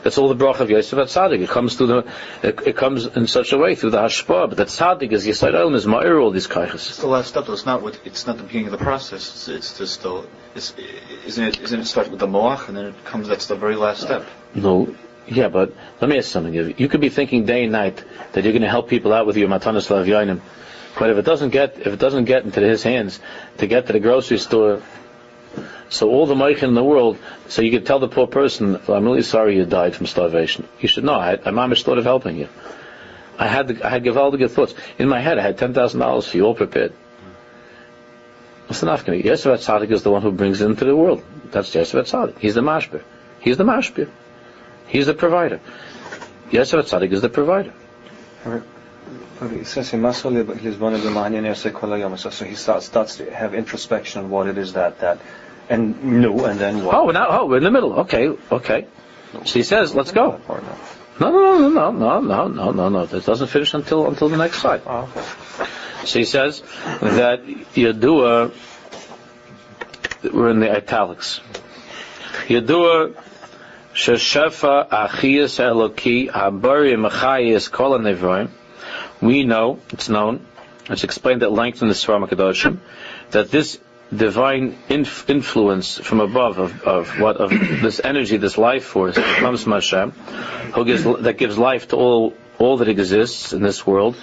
[0.03, 1.41] That's all the bracha of Yosef at Tzaddik.
[1.41, 2.13] It comes through the,
[2.43, 4.49] it, it, comes in such a way through the hashpah.
[4.49, 6.73] But the Tzaddik is Yisrael Elam is Ma'ir all these kaiches.
[6.73, 7.45] It's the last step.
[7.45, 7.53] Though.
[7.53, 7.99] It's not what.
[8.05, 9.29] It's not the beginning of the process.
[9.29, 10.25] It's, it's just the.
[10.55, 10.73] It's,
[11.25, 11.61] isn't it?
[11.61, 13.27] Isn't it start with the moach and then it comes?
[13.27, 14.25] That's the very last step.
[14.53, 14.95] No.
[15.27, 16.53] Yeah, but let me ask something.
[16.53, 18.03] You could be thinking day and night
[18.33, 20.41] that you're going to help people out with your matanas lavyanim,
[20.97, 23.19] but if it doesn't get if it doesn't get into his hands
[23.59, 24.81] to get to the grocery store
[25.91, 27.17] so all the moichin in the world,
[27.49, 30.65] so you could tell the poor person, well, I'm really sorry you died from starvation.
[30.79, 32.47] You should know, I, I thought of helping you.
[33.37, 34.73] I had the, I had Givaldige thoughts.
[34.97, 36.93] In my head, I had $10,000 for you, all prepared.
[38.67, 39.21] What's the nafkani?
[39.21, 41.21] Yosef Tzaddik is the one who brings it into the world.
[41.51, 42.39] That's Yosef Tzaddik.
[42.39, 43.03] He's the mashbir.
[43.41, 44.09] He's the mashbir.
[44.87, 45.59] He's the provider.
[46.51, 47.73] Yosef Tzaddik is the provider.
[52.17, 55.19] So he starts, starts to have introspection on what it is that, that
[55.71, 56.95] and no, and then what?
[56.95, 58.01] Oh, now, oh, in the middle.
[58.01, 58.87] Okay, okay.
[59.45, 60.41] So he says, let's go.
[61.17, 62.71] No, no, no, no, no, no, no, no.
[62.71, 63.05] no, no.
[63.05, 64.81] This doesn't finish until until the next slide.
[64.85, 65.07] Oh,
[66.03, 66.61] so he says
[66.99, 68.51] that Yadua,
[70.33, 71.39] we're in the italics.
[72.47, 73.15] Yadua
[73.93, 78.49] sheshefa Achias eloki Abari mechayis kol nevoim.
[79.21, 80.45] We know, it's known,
[80.89, 82.79] it's explained at length in the Swarma Kedoshim,
[83.29, 83.79] that this
[84.15, 89.37] divine inf- influence from above of, of what of this energy, this life force that
[89.37, 93.87] comes from Hashem, who gives that gives life to all all that exists in this
[93.87, 94.15] world,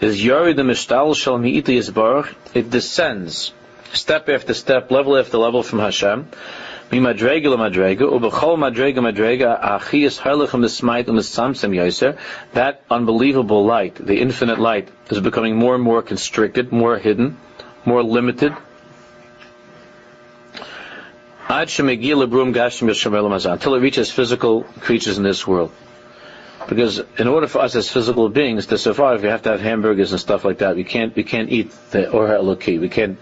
[0.00, 2.34] is Yorid Mishtal Shal Yisbarach.
[2.54, 3.52] It descends
[3.92, 6.28] step after step, level after level from Hashem.
[6.90, 11.16] Mimadrega lemadrega, ubechol madrega madrega, achiyas harlechem esmait um
[11.72, 12.16] yoser.
[12.52, 17.38] That unbelievable light, the infinite light, is becoming more and more constricted, more hidden,
[17.84, 18.54] more limited,
[23.46, 25.70] until it reaches physical creatures in this world.
[26.68, 30.10] Because in order for us as physical beings to survive, we have to have hamburgers
[30.10, 30.74] and stuff like that.
[30.74, 32.80] We can't we can't eat the Or Eloki.
[32.80, 33.18] We can't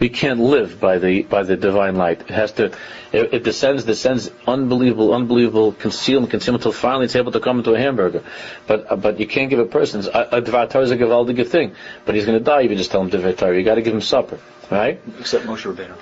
[0.00, 2.22] we can't live by the by the divine light.
[2.22, 2.72] It has to
[3.12, 7.74] it, it descends descends unbelievable unbelievable concealment concealment until finally it's able to come into
[7.74, 8.24] a hamburger.
[8.66, 11.46] But uh, but you can't give a person a, a Dvar Torah is a gewaldige
[11.46, 11.76] thing.
[12.04, 13.56] But he's going to die if you just tell him Dvar Torah.
[13.56, 14.40] You got to give him supper,
[14.72, 15.00] right?
[15.20, 15.96] Except Moshe Rabbeinu.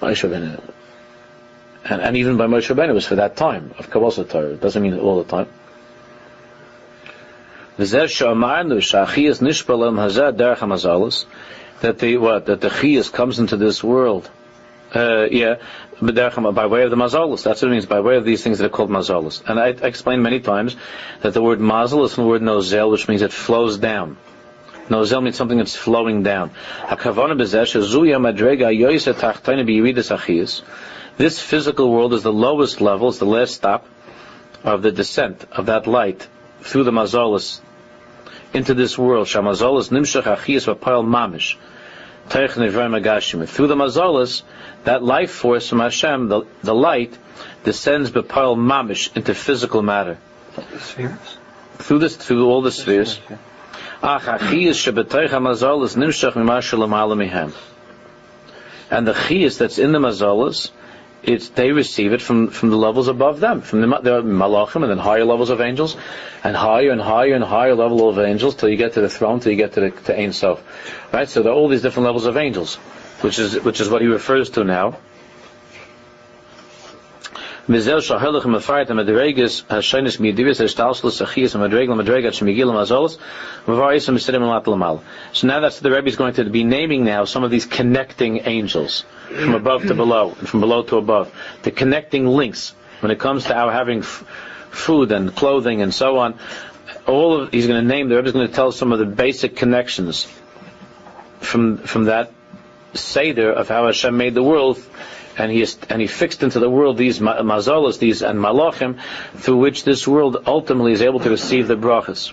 [0.00, 0.74] Moshe Rabbeinu
[1.84, 4.52] and, and even by Moshe Rabbeinu was for that time of Kabbalah Torah.
[4.52, 5.48] It doesn't mean all the time.
[11.80, 14.30] That the what that the chiyas comes into this world,
[14.94, 15.56] uh, yeah,
[16.00, 17.42] by way of the mazalos.
[17.42, 19.42] That's what it means by way of these things that are called mazalos.
[19.48, 20.76] And I, I explained many times
[21.22, 24.16] that the word mazal is from the word nozel, which means it flows down.
[24.88, 26.50] Nozel means something that's flowing down.
[31.16, 33.86] This physical world is the lowest level, it's the last stop
[34.64, 36.26] of the descent of that light
[36.62, 37.60] through the mazolas
[38.52, 39.28] into this world.
[39.28, 41.56] Shamazolas nimshach achiyas v'payel mamish.
[42.26, 44.42] Through the mazolas,
[44.84, 47.16] that life force from Hashem, the, the light,
[47.62, 50.18] descends b'payel mamish into physical matter.
[50.78, 51.38] Spheres?
[51.78, 53.20] Through this, through all the spheres.
[58.90, 60.70] And the chiyas that's in the mazolas
[61.26, 64.90] it's they receive it from, from the levels above them, from the, the malachim, and
[64.90, 65.96] then higher levels of angels,
[66.42, 69.40] and higher and higher and higher level of angels till you get to the throne,
[69.40, 70.62] till you get to the to Ein Sof.
[71.12, 71.28] Right?
[71.28, 72.76] So there are all these different levels of angels,
[73.22, 74.98] which is which is what he refers to now.
[77.66, 80.18] Mizel shahelach madregas hashenis
[81.22, 81.54] achias
[84.46, 85.02] lat
[85.32, 88.46] So now that's the Rebbe is going to be naming now some of these connecting
[88.46, 91.32] angels from above to below and from below to above.
[91.62, 94.24] The connecting links when it comes to our having f-
[94.70, 96.38] food and clothing and so on.
[97.06, 98.08] All of he's going to name.
[98.08, 100.26] The Rebbe is going to tell some of the basic connections
[101.40, 102.32] from from that
[102.94, 104.80] seder of how Hashem made the world
[105.36, 109.00] and he and he fixed into the world these mazalas, these and malachim,
[109.36, 112.32] through which this world ultimately is able to receive the brachas.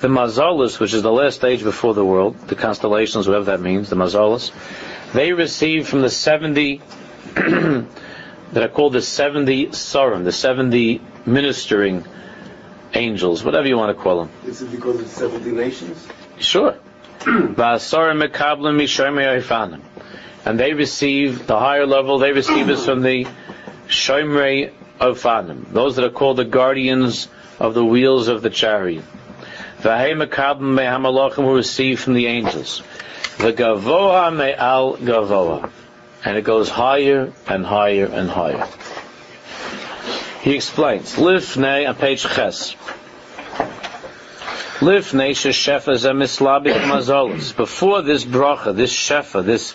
[0.00, 3.90] The mazalas, which is the last stage before the world, the constellations, whatever that means,
[3.90, 4.50] the mazalas,
[5.12, 6.80] they receive from the seventy
[7.34, 7.86] that
[8.54, 12.04] are called the seventy sarim, the seventy ministering
[12.94, 14.30] angels, whatever you want to call them.
[14.46, 16.08] Is it because of seventy nations?
[16.38, 16.76] Sure.
[20.46, 23.26] And they receive the higher level, they receive is from the
[23.88, 27.28] Shomrei Ofanim, those that are called the guardians
[27.58, 29.04] of the wheels of the chariot.
[29.82, 32.82] Who receive from the angels.
[33.38, 35.70] The Gavoa Me'al Gavoa.
[36.24, 38.68] and it goes higher and higher and higher.
[40.42, 42.74] He explains, Lifnei on page Ches.
[44.80, 47.54] Lifnei shefa zemislabik mazolis.
[47.54, 49.74] Before this bracha, this shefa, this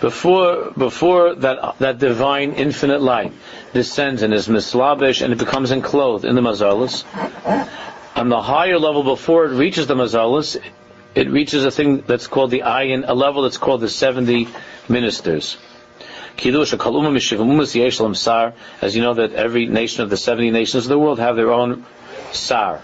[0.00, 3.32] before before that that divine infinite light
[3.72, 7.04] descends and is mislabish and it becomes enclosed in the mazalis.
[8.16, 10.56] On the higher level before it reaches the mazalis,
[11.14, 14.48] it reaches a thing that's called the ayin, a level that's called the seventy
[14.88, 15.56] ministers.
[16.36, 16.56] As
[18.96, 21.84] you know that every nation of the seventy nations of the world have their own
[22.32, 22.80] sar.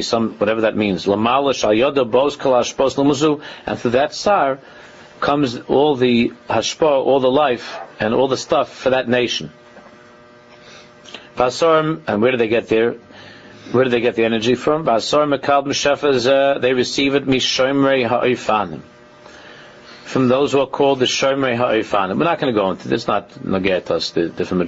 [0.00, 1.06] Some, whatever that means.
[1.06, 1.26] And
[3.78, 4.58] through that sar
[5.20, 9.50] comes all the hashpa, all the life, and all the stuff for that nation.
[11.36, 12.96] and where do they get there?
[13.72, 14.84] Where do they get the energy from?
[16.60, 17.24] they receive it.
[20.04, 22.18] From those who are called the shomrei ha'ifanim.
[22.18, 23.08] We're not going to go into this.
[23.08, 23.30] Not
[23.90, 24.62] us the different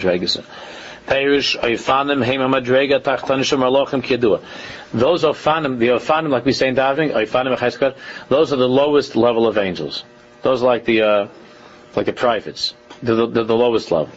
[4.02, 4.42] kidua.
[4.92, 7.96] Those ofanim, the ofanim, like we say in davening, oifanim
[8.28, 10.04] those are the lowest level of angels.
[10.42, 11.28] Those are like the uh,
[11.96, 12.74] like the privates.
[13.02, 14.12] They're the, they're the lowest level.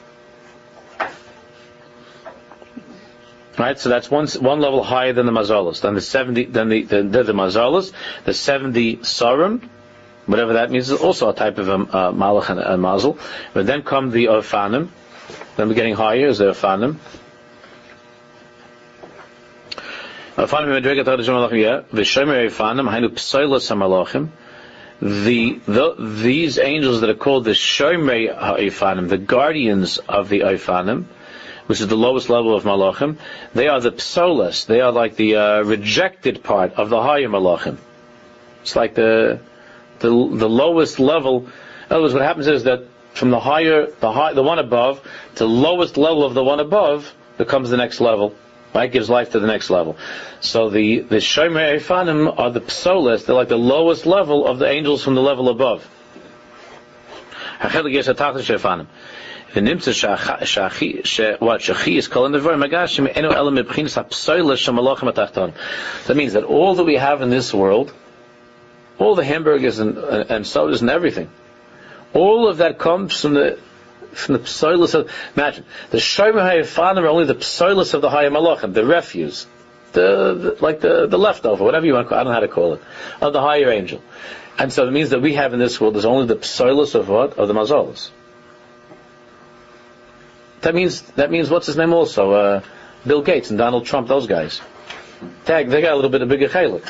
[3.62, 5.82] Right, so that's one one level higher than the mazalas.
[5.82, 7.92] Then the seventy, then the the, the, the mazalas,
[8.26, 9.70] the seventy sarim,
[10.26, 13.20] whatever that means, is also a type of a uh, malach and a mazel.
[13.54, 14.90] But then come the orphanim.
[15.58, 16.96] Then we're getting higher is the orphanim.
[20.38, 20.82] Orphanim
[23.92, 24.30] orphanim.
[25.02, 31.06] The, the, these angels that are called the Shomrei Ha'ifanim, the guardians of the Ha'ifanim,
[31.72, 33.18] which is the lowest level of Malachim,
[33.54, 37.78] they are the psolas, they are like the uh, rejected part of the higher Malachim.
[38.62, 39.40] It's like the,
[40.00, 41.46] the, the lowest level.
[41.46, 41.52] In
[41.90, 45.02] other words, what happens is that from the higher, the high, the one above,
[45.36, 48.36] to the lowest level of the one above, becomes the next level.
[48.76, 48.92] Right?
[48.92, 49.96] Gives life to the next level.
[50.42, 54.68] So the, the Shomer Efanim are the psolas, they're like the lowest level of the
[54.68, 55.90] angels from the level above.
[59.54, 59.92] V'nimtza
[60.46, 63.14] shachi is called in the magashim.
[66.08, 67.94] That means that all that we have in this world,
[68.98, 71.30] all the hamburgers and, and, and sodas and everything,
[72.14, 73.60] all of that comes from the
[74.14, 78.30] from the psolus of imagine the shomer hayafanim are only the psolus of the higher
[78.30, 79.48] malachim, the refuse,
[79.94, 82.08] the, the, like the the leftover, whatever you want.
[82.08, 82.82] Call, I don't know how to call it
[83.22, 84.02] of the higher angel,
[84.58, 87.10] and so it means that we have in this world is only the psolus of
[87.10, 88.12] what of the mazolos.
[90.62, 92.32] That means that means what's his name also?
[92.32, 92.62] Uh,
[93.06, 94.62] Bill Gates and Donald Trump, those guys.
[95.46, 96.88] Tag, they got a little bit of bigger chalik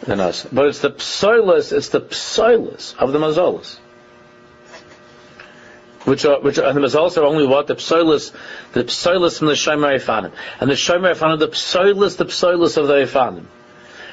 [0.00, 0.46] than us.
[0.50, 3.78] But it's the psoilus, it's the psoilus of the mazolas.
[6.04, 7.66] Which are, which are, and the mazolas are only what?
[7.66, 8.32] The psoilus,
[8.72, 10.32] the psoilus from the Shomer Efanim.
[10.60, 13.46] And the Shomer Efanim, the psoilus, the psoilus of the Efanim.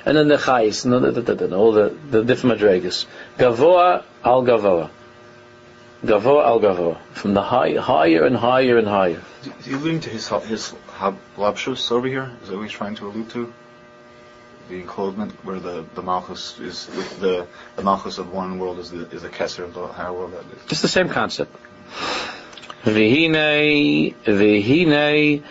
[0.06, 3.06] And then the chais, and all the, the different madregas.
[3.38, 4.90] Gavoa al gavoa.
[6.04, 9.22] Gavoa al Gavoa, from the high, higher and higher and higher.
[9.60, 10.74] Is he alluding to his his
[11.38, 12.32] labshus over here?
[12.42, 13.54] Is that what he's trying to allude to?
[14.68, 16.88] The enclosement where the, the malchus is
[17.20, 17.46] the
[17.76, 20.34] the malchus of one world is the is the kesser of the higher world.
[20.34, 20.72] That is.
[20.72, 21.56] It's the same concept.
[22.84, 25.44] Vihine vihine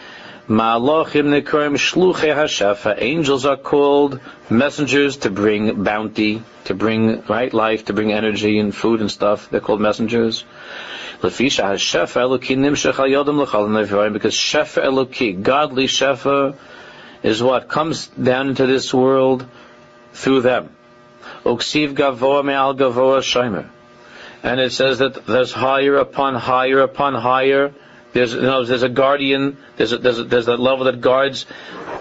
[0.50, 2.96] Malachim nekurim shluchei hashafa.
[2.98, 4.18] Angels are called
[4.50, 9.48] messengers to bring bounty, to bring right life, to bring energy and food and stuff.
[9.48, 10.42] They're called messengers.
[11.22, 16.56] Lefisha hashafa eloki nimshach al yodam l'chal because shefa eloki, godly shefa,
[17.22, 19.46] is what comes down into this world
[20.14, 20.74] through them.
[21.44, 23.68] Uksiv gavoa me'al gavoa shomer.
[24.42, 27.72] And it says that there's higher upon higher upon higher
[28.12, 29.56] there's, you know, there's a guardian.
[29.76, 31.46] There's a, there's a, there's that level that guards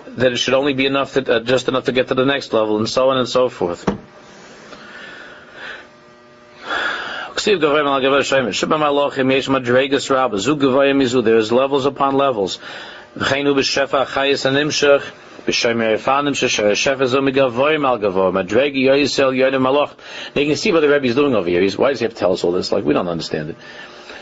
[0.07, 2.53] that it should only be enough to, uh, just enough to get to the next
[2.53, 3.85] level, and so on and so forth.
[11.23, 12.59] There's levels upon levels.
[13.15, 13.25] Now
[20.41, 21.61] you can see what the Rebbe is doing over here.
[21.61, 22.71] He's, why does he have to tell us all this?
[22.71, 23.55] Like we don't understand it.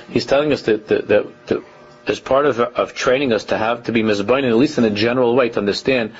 [0.09, 1.63] He's telling us that, that, that, that
[2.07, 4.89] as part of, of training us to have to be mizbain, at least in a
[4.89, 6.13] general way, to understand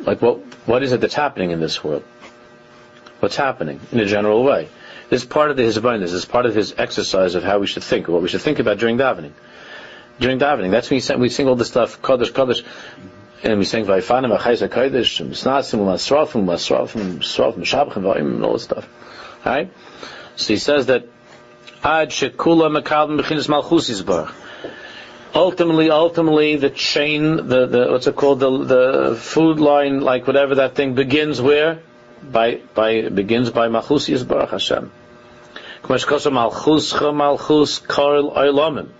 [0.00, 2.04] like what what is it that's happening in this world?
[3.20, 4.68] What's happening in a general way?
[5.10, 6.00] This is part of the hizbain.
[6.00, 8.58] This is part of his exercise of how we should think, what we should think
[8.58, 9.32] about during davening.
[10.20, 12.62] During davening, that's when we sing all the stuff, Kaddish, Kaddish,
[13.42, 18.64] and we sing Vayfanim, Achayz HaKadosh, Misnasim, Masrafim, Masrafim, Masrafim, Shabchim, Vayim, and all this
[18.64, 18.88] stuff.
[19.46, 19.72] Alright?
[20.36, 21.06] So he says that
[21.82, 24.32] Ad shekula mekabel mechinas malchus yisbarach.
[25.34, 30.56] Ultimately, ultimately, the chain, the, the what's it called, the the food line, like whatever
[30.56, 31.82] that thing begins where,
[32.22, 34.90] by by begins by malchus yisbarach Hashem.
[35.88, 36.26] Malchus
[37.12, 38.97] malchus karl.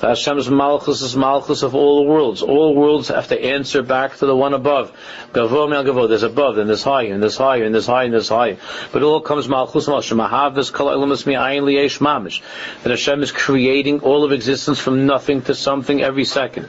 [0.00, 2.42] Hashem's Malchus is Malchus of all worlds.
[2.42, 4.92] All worlds have to answer back to the one above.
[5.32, 6.06] Gavo mel gavo.
[6.06, 8.58] There's above, and there's higher, and there's higher, and there's higher, and there's higher.
[8.92, 10.12] But all comes Malchus Malchus.
[10.12, 12.42] Mahavis kol ilamis mi'ayin liyesh mamish.
[12.82, 16.68] That Hashem is creating all of existence from nothing to something every second.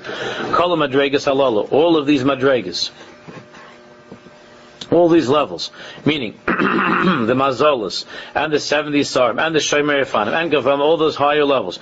[0.53, 1.69] Kol madregas halala.
[1.69, 2.91] All of these madregas
[4.91, 5.71] all these levels,
[6.05, 11.15] meaning the Mazolas and the 70 Sarim and the Shomer Efanim and Gavam, all those
[11.15, 11.79] higher levels.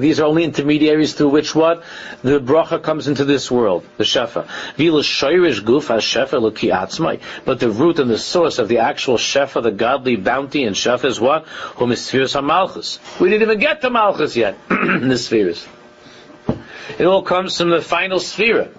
[0.00, 1.82] These are only intermediaries through which what?
[2.22, 4.46] The bracha comes into this world, the shefa.
[7.44, 11.04] But the root and the source of the actual shefa, the godly bounty and shefa
[11.06, 11.46] is what?
[13.20, 15.66] We didn't even get to malchus yet in the spheres.
[16.98, 18.70] It all comes from the final sphere.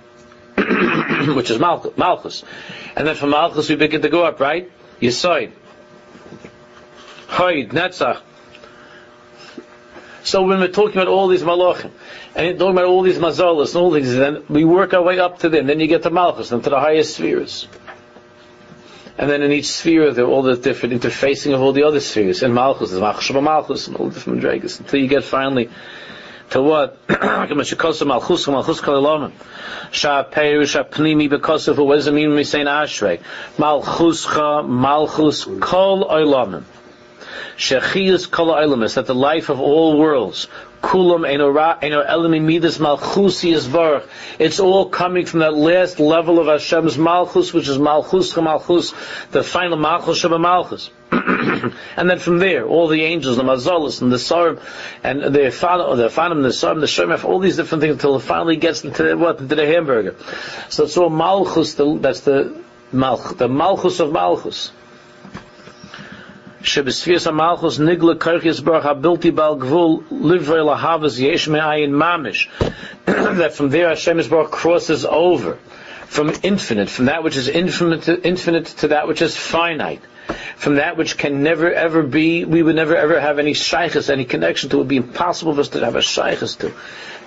[1.36, 2.44] which is Malchus.
[2.96, 4.72] And then from Malchus we begin to go up, right?
[5.02, 5.52] Yisoid.
[7.28, 8.22] Hoid, Netzach.
[10.24, 11.92] So when we're talking about all these malachim,
[12.36, 15.40] and talking about all these mazalas and all these, then we work our way up
[15.40, 15.68] to them.
[15.68, 17.68] Then you get to Malchus, and to the highest spheres.
[19.18, 22.00] And then in each sphere, there are all the different interfacing of all the other
[22.00, 22.42] spheres.
[22.42, 25.70] And Malchus, there's Malchus Malchus, and all the different dragas, until you get finally
[26.52, 26.98] to what?
[28.06, 28.80] Malchus Malchus
[29.92, 31.78] Sha Perush Pnimi because of
[32.14, 33.22] mean when we say Ashrei?
[33.58, 36.64] Malchuscha Malchus Kol Oilamim.
[37.58, 40.48] Shechius Kol Oilamis, that the life of all worlds,
[40.84, 41.54] Kulam Eno
[42.40, 42.80] Midas.
[44.38, 48.94] It's all coming from that last level of Hashem's Malchus, which is Malchus Malchus,
[49.32, 50.90] the final Malchus of a Malchus.
[51.12, 54.60] and then from there, all the angels, the Mazalas and the Sarim,
[55.04, 58.22] and the Fanim, the Fanim, the Sarim, the Shemef, all these different things until it
[58.22, 60.16] finally gets into the, what, into the hamburger.
[60.70, 62.62] So it's all Malchus, the, that's the
[62.94, 64.72] Malch, the Malchus of Malchus.
[66.63, 72.49] שבספירס המלכוס נגלה קרחיס ברוך הבלתי בעל גבול livrei lahavas yesh me'ayin mamish
[73.07, 75.59] that from there Hashem Baruch crosses over
[76.07, 80.03] from infinite, from that which is infinite to, infinite to that which is finite
[80.57, 84.25] from that which can never ever be, we would never ever have any shaykhs, any
[84.25, 84.77] connection to.
[84.77, 86.73] It would be impossible for us to have a shaykhs to.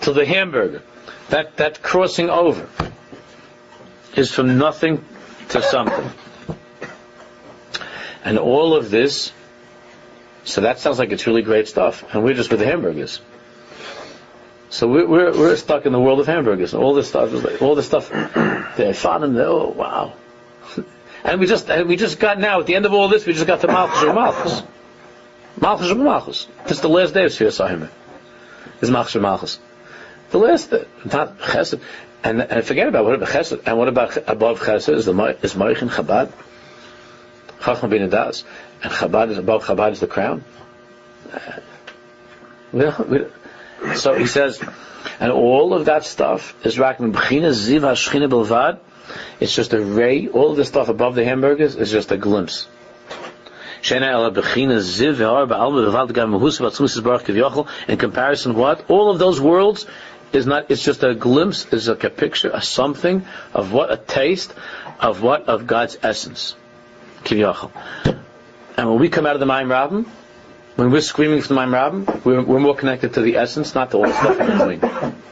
[0.01, 0.81] To the hamburger.
[1.29, 2.67] That, that crossing over
[4.15, 5.03] is from nothing
[5.49, 6.11] to something.
[8.26, 9.30] And all of this,
[10.42, 12.12] so that sounds like it's really great stuff.
[12.12, 13.20] And we're just with the hamburgers.
[14.68, 16.74] So we're, we're, we're stuck in the world of hamburgers.
[16.74, 18.10] And All this stuff all this stuff,
[18.76, 20.14] they found them, oh wow.
[21.22, 23.32] And we just and we just got now at the end of all this, we
[23.32, 24.62] just got to Malchus or Malchus.
[25.60, 26.48] Malchus or Malchus.
[26.64, 27.88] This is the last day of Sfir Sahim.
[28.80, 29.60] Is Malchus or Malchus.
[30.30, 30.74] The last
[31.04, 31.80] not Chesed.
[32.24, 33.62] And, and forget about what about Chesed.
[33.66, 36.32] And what about above Chesed is the is Moichin Chabad.
[37.62, 38.44] Chacham bin Das.
[38.82, 40.44] And Chabad is above Chabad is the crown.
[41.32, 41.60] Uh,
[43.94, 44.62] so he says,
[45.20, 48.78] and all of that stuff is Rakman Bechina Ziv HaShchina Belvad
[49.40, 50.28] it's just a ray.
[50.28, 52.66] All the stuff above the hamburgers is just a glimpse.
[53.82, 54.00] In
[57.98, 58.90] comparison, what?
[58.90, 59.86] All of those worlds
[60.32, 63.96] is not, it's just a glimpse, is like a picture, a something of what, a
[63.96, 64.52] taste
[64.98, 65.48] of what?
[65.48, 66.56] Of God's essence.
[68.76, 70.06] And when we come out of the Maim Rabbim,
[70.76, 73.90] when we're screaming from the Maim Rabbim, we're, we're more connected to the essence, not
[73.92, 75.22] to all the stuff in between.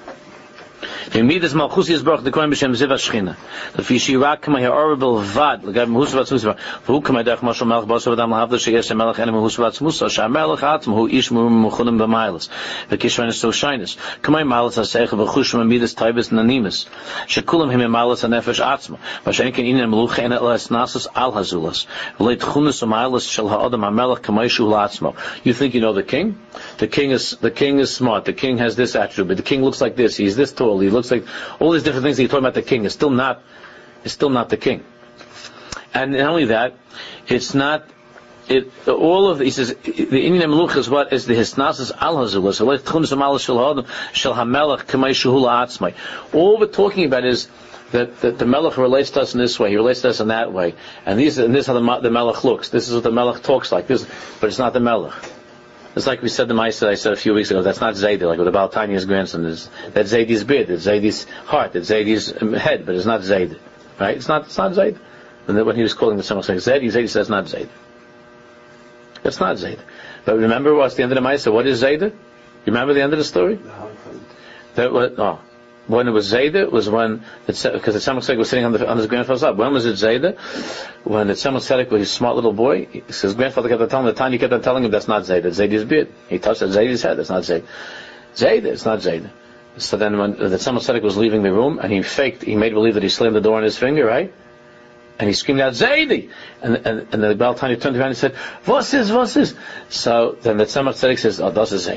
[1.13, 3.37] Midas malchus the kohen b'shem ziv hashchina.
[3.75, 8.31] Lefi shirak kama ha'or belvad l'gab mehus v'atzmus v'hu kama dech mashal melech b'asav adam
[8.31, 11.51] l'havda sheyesh melech enem mehus v'atzmus so melech atzm hu ish so
[15.65, 15.95] midas
[17.71, 17.81] him
[21.15, 21.87] al hazulas
[23.29, 23.49] shel
[25.45, 26.39] You think you know the king?
[26.79, 28.25] The king is the king is smart.
[28.25, 29.37] The king has this attribute.
[29.37, 30.17] The king looks like this.
[30.17, 30.81] He's this tall.
[30.81, 31.25] He looks like
[31.61, 33.43] all these different things that you're talking about the king is still not
[34.05, 34.85] is still not the king.
[35.93, 36.75] And not only that,
[37.29, 37.85] it's not
[38.49, 42.55] it all of he says the inyan Meluch is what is the hisnasis al hazula
[42.55, 45.95] so let tchunas amal shel hadam shel hamelach kamay shuhula atzmai.
[46.35, 47.49] All we're talking about is
[47.93, 50.29] that, that the melech relates to us in this way, he relates to us in
[50.29, 50.75] that way,
[51.07, 52.69] and these and this is how the, the melech looks.
[52.69, 53.87] This is what the melech talks like.
[53.87, 54.05] This,
[54.41, 55.15] but it's not the melech.
[55.97, 57.63] It's like we said the Maisa I said a few weeks ago.
[57.63, 59.45] That's not Zaidi, like with the Baal Tanya's grandson.
[59.45, 63.59] Is that's Zaidi's beard, it's Zaidi's heart, it's Zaidi's um, head, but it's not Zaid.
[63.99, 64.17] Right?
[64.17, 64.47] It's not.
[64.47, 64.99] It's not Zaid.
[65.47, 67.69] And then when he was calling the son saying Zaidi, Zaidi says not Zaid.
[69.25, 69.81] It's not Zayda.
[70.25, 71.53] But remember what's the end of the Maisa?
[71.53, 71.83] What is?
[71.83, 72.13] You
[72.67, 73.59] remember the end of the story?
[74.75, 75.41] That was, oh,
[75.87, 78.97] when it was Zayda, was when, because the Tzemach Tzedek was sitting on, the, on
[78.97, 79.57] his grandfather's lap.
[79.57, 80.39] When was it Zayda?
[81.05, 84.15] When the Tzemach Tzedek was a smart little boy, his grandfather kept on telling him,
[84.15, 86.09] the time he kept on telling him, that's not Zayda, Zayda's beard.
[86.29, 87.65] He touched Zayda's head, that's not Zayda.
[88.35, 89.31] Zayda, it's not Zayda.
[89.77, 92.73] So then when the Tzemach Tzedek was leaving the room, and he faked, he made
[92.73, 94.33] believe that he slammed the door on his finger, right?
[95.19, 96.31] And he screamed out, Zaydi!
[96.63, 99.55] And, and, and the Baal Tanya turned around and said, What is, what is?
[99.89, 101.89] So then the Tzemach Tzedek says, Oh, das is.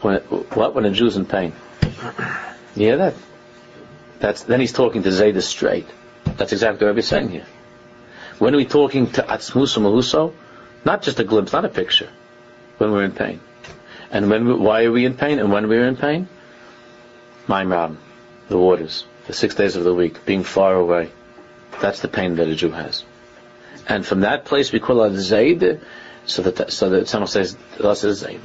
[0.00, 0.74] When, what?
[0.74, 1.52] When a Jew's in pain.
[1.82, 3.14] You hear that?
[4.20, 5.86] That's, then he's talking to Zayda straight.
[6.24, 7.46] That's exactly what he's saying here.
[8.38, 10.32] When are we talking to Atzmusa Mahuso?
[10.84, 12.08] Not just a glimpse, not a picture.
[12.78, 13.40] When we're in pain.
[14.10, 15.38] And when we, why are we in pain?
[15.38, 16.28] And when we're in pain?
[17.48, 17.98] Maim Ram,
[18.48, 21.10] the waters, the six days of the week, being far away.
[21.80, 23.04] That's the pain that a Jew has.
[23.88, 25.80] And from that place we call it Zayd,
[26.26, 28.40] so that so that someone says us is Zayd.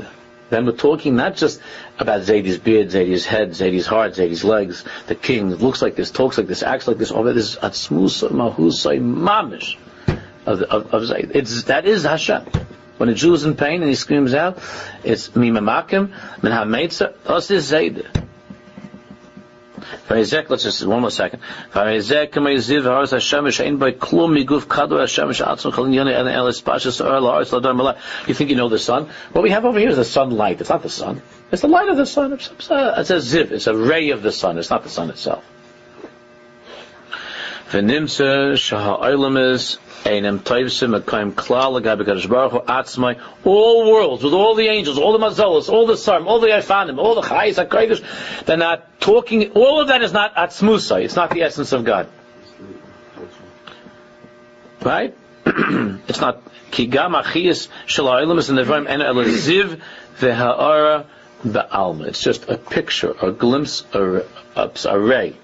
[0.53, 1.59] Then we're talking not just
[1.97, 6.37] about Zaydi's beard, Zaydi's head, Zaydi's heart, Zaydi's legs, the king looks like this, talks
[6.37, 9.77] like this, acts like this, all that is Atzmusa Mahusay Mamish
[10.45, 11.31] of, of, of Zayd.
[11.33, 12.45] It's, that is Hashem.
[12.97, 14.59] When a Jew is in pain and he screams out,
[15.03, 18.05] it's Mimamakim, Min HaMeitza, us is Zayd.
[20.09, 20.29] Let's
[20.63, 21.39] just one more second.
[21.73, 22.51] Hashem by
[23.91, 25.31] klum miguf kadu Hashem
[25.93, 27.95] yoni and or l'adar.
[28.27, 29.09] You think you know the sun?
[29.31, 30.59] What we have over here is the sunlight.
[30.59, 31.21] It's not the sun.
[31.51, 32.33] It's the light of the sun.
[32.33, 33.51] It's a, it's a ziv.
[33.51, 34.57] It's a ray of the sun.
[34.57, 35.45] It's not the sun itself.
[37.69, 44.67] V'nimtza shaha'olam is Einem Toivsim Akayim Klal Agabi Baruch Atzmai, all worlds, with all the
[44.67, 48.57] angels, all the Mazalas, all the Sarm, all the Ifanim, all the Chayis HaKadosh, they're
[48.57, 52.07] not talking, all of that is not Atzmusa, it's not the essence of God.
[54.81, 55.15] Right?
[55.45, 56.41] it's not
[56.71, 59.81] Kigam Achiyas Shalayim is in the Rim and Ziv
[60.17, 61.05] Veha'ara
[61.45, 62.07] Ba'alma.
[62.07, 64.25] It's just a picture, a glimpse, a,
[64.55, 65.35] a, a ray.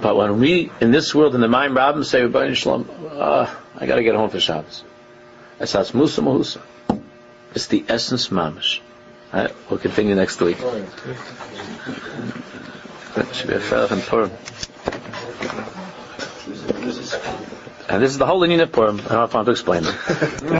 [0.00, 4.02] But when we, in this world, in the Maim Rabbim, say, Shalom, uh, I gotta
[4.02, 4.84] get home for Shabbos.
[5.58, 6.60] That's how Musa Mahusa.
[7.54, 8.80] It's the essence mamish.
[9.32, 10.58] Alright, we'll continue next week.
[13.14, 14.30] That should be a fair and Purim.
[17.90, 19.00] And this is the whole inyan of Purim.
[19.00, 20.42] I don't know if I want to explain it.